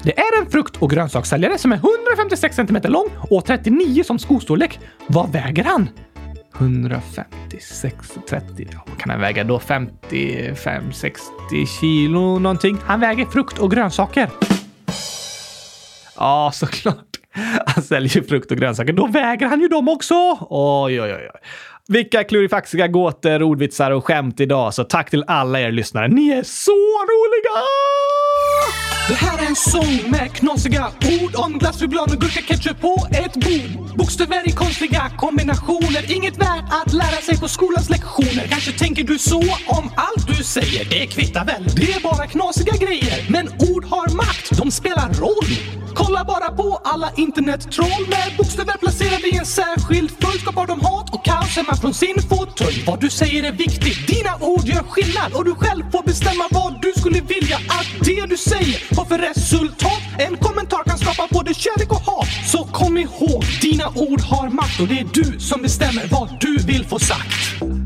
[0.03, 4.79] Det är en frukt och grönsakssäljare som är 156 cm lång och 39 som skostorlek.
[5.07, 5.89] Vad väger han?
[6.59, 7.95] 156,
[8.29, 9.59] 30, ja, vad kan han väga då?
[9.59, 11.25] 55, 60
[11.79, 12.77] kilo någonting.
[12.83, 14.29] Han väger frukt och grönsaker.
[16.17, 17.19] Ja, såklart.
[17.65, 18.93] Han säljer ju frukt och grönsaker.
[18.93, 20.15] Då väger han ju dem också.
[20.49, 21.29] Oj, oj, oj.
[21.33, 21.39] oj.
[21.87, 24.73] Vilka klurifaxiga gåtor, ordvitsar och skämt idag.
[24.73, 26.07] Så tack till alla er lyssnare.
[26.07, 27.61] Ni är så roliga!
[29.07, 30.87] Det här är en sång med knasiga
[31.21, 33.97] ord om glass, choklad och gurka ketchup på ett bord.
[33.97, 38.47] Bokstäver i konstiga kombinationer, inget värt att lära sig på skolans lektioner.
[38.49, 41.63] Kanske tänker du så om allt du säger, det kvittar väl.
[41.75, 45.51] Det är bara knasiga grejer, men ord har makt, de spelar roll.
[45.95, 46.14] Kolla
[46.55, 51.55] på alla internettroll med bokstäver placerade i en särskild följd skapar de hat och kaos
[51.55, 52.83] hemma från sin fåtölj.
[52.87, 56.81] Vad du säger är viktigt, dina ord gör skillnad och du själv får bestämma vad
[56.81, 60.03] du skulle vilja att det du säger har för resultat.
[60.17, 62.27] En kommentar kan skapa både kärlek och hat.
[62.51, 66.57] Så kom ihåg, dina ord har makt och det är du som bestämmer vad du
[66.57, 67.84] vill få sagt.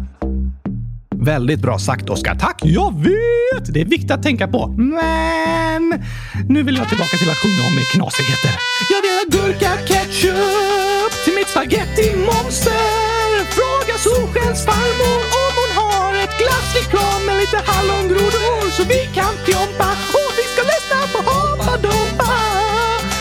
[1.21, 2.35] Väldigt bra sagt, Oskar.
[2.35, 2.61] Tack!
[2.63, 3.73] Jag vet!
[3.73, 4.67] Det är viktigt att tänka på.
[4.67, 6.03] Men
[6.49, 8.51] nu vill jag tillbaka till att sjunga om knasigheter.
[8.89, 13.19] Jag vill ha gurka ketchup till mitt spaghetti-monster
[13.57, 19.89] fråga Solskens farmor om hon har ett glasslikör med lite hallongrodor så vi kan fjompa
[20.19, 22.33] och vi ska lyssna på Hoppa Dompa.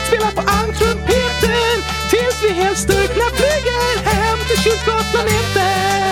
[0.06, 1.76] Spela på almtrumpeten
[2.10, 6.07] tills vi helt styrkna flyger hem till kylskåpsplaneten.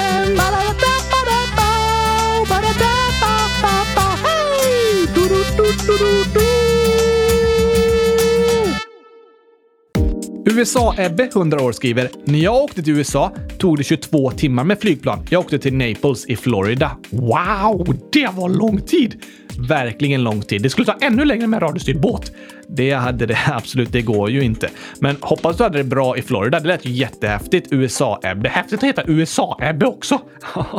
[10.57, 15.27] USA-Ebbe, 100 år, skriver “När jag åkte till USA tog det 22 timmar med flygplan.
[15.31, 16.97] Jag åkte till Naples i Florida.
[17.11, 19.23] Wow, det var lång tid!
[19.69, 20.63] Verkligen lång tid.
[20.63, 22.33] Det skulle ta ännu längre med radiostyrd båt.
[22.69, 24.69] Det hade det absolut, det går ju inte.
[25.01, 26.61] Men hoppas du hade det bra i Florida.
[26.61, 27.69] Det lät ju jättehäftigt.
[27.71, 28.49] USA-Ebbe.
[28.49, 30.21] Häftigt att heta USA-Ebbe också.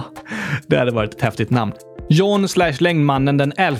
[0.67, 1.71] det hade varit ett häftigt namn.
[2.09, 3.79] John slash längdmannen den 11,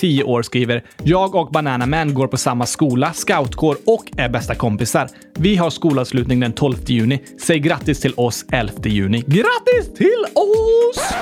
[0.00, 4.54] 10 år, skriver “Jag och Banana Man går på samma skola, scoutkår och är bästa
[4.54, 5.08] kompisar.
[5.34, 7.22] Vi har skolavslutning den 12 juni.
[7.40, 9.24] Säg grattis till oss 11 juni.
[9.26, 11.14] Grattis till oss!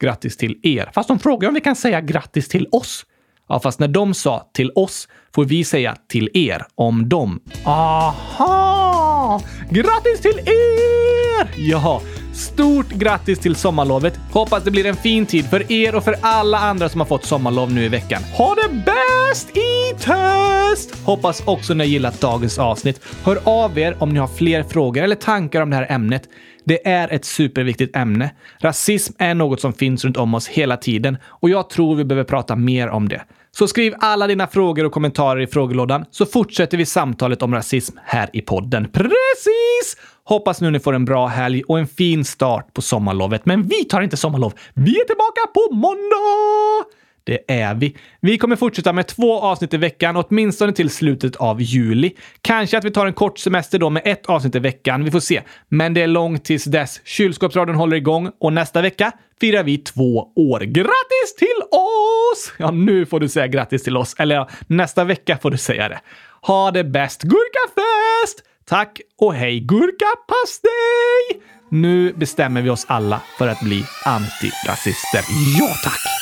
[0.00, 0.90] Grattis till er.
[0.94, 3.04] Fast de frågar om vi kan säga grattis till oss.
[3.48, 7.40] Ja, fast när de sa till oss får vi säga till er om dem.
[7.64, 9.42] Aha!
[9.70, 11.48] Grattis till er!
[11.56, 12.00] Jaha,
[12.38, 14.20] stort grattis till sommarlovet.
[14.32, 17.24] Hoppas det blir en fin tid för er och för alla andra som har fått
[17.24, 18.22] sommarlov nu i veckan.
[18.22, 21.04] Ha det bäst i test!
[21.04, 23.00] Hoppas också ni har gillat dagens avsnitt.
[23.24, 26.22] Hör av er om ni har fler frågor eller tankar om det här ämnet.
[26.64, 28.30] Det är ett superviktigt ämne.
[28.58, 32.24] Rasism är något som finns runt om oss hela tiden och jag tror vi behöver
[32.24, 33.22] prata mer om det.
[33.50, 37.98] Så skriv alla dina frågor och kommentarer i frågelådan så fortsätter vi samtalet om rasism
[38.04, 38.88] här i podden.
[38.92, 39.96] Precis!
[40.28, 43.46] Hoppas nu ni får en bra helg och en fin start på sommarlovet.
[43.46, 44.52] Men vi tar inte sommarlov.
[44.74, 46.84] Vi är tillbaka på måndag!
[47.24, 47.96] Det är vi.
[48.20, 52.12] Vi kommer fortsätta med två avsnitt i veckan, åtminstone till slutet av juli.
[52.42, 55.04] Kanske att vi tar en kort semester då med ett avsnitt i veckan.
[55.04, 55.42] Vi får se.
[55.68, 57.00] Men det är långt tills dess.
[57.04, 60.60] Kylskåpsradion håller igång och nästa vecka firar vi två år.
[60.60, 62.52] Grattis till oss!
[62.58, 64.14] Ja, nu får du säga grattis till oss.
[64.18, 66.00] Eller ja, nästa vecka får du säga det.
[66.42, 67.22] Ha det bäst!
[67.22, 68.44] Gurkafest!
[68.68, 71.42] Tack och hej gurkapastej!
[71.68, 75.20] Nu bestämmer vi oss alla för att bli antirasister.
[75.58, 76.17] Ja, tack!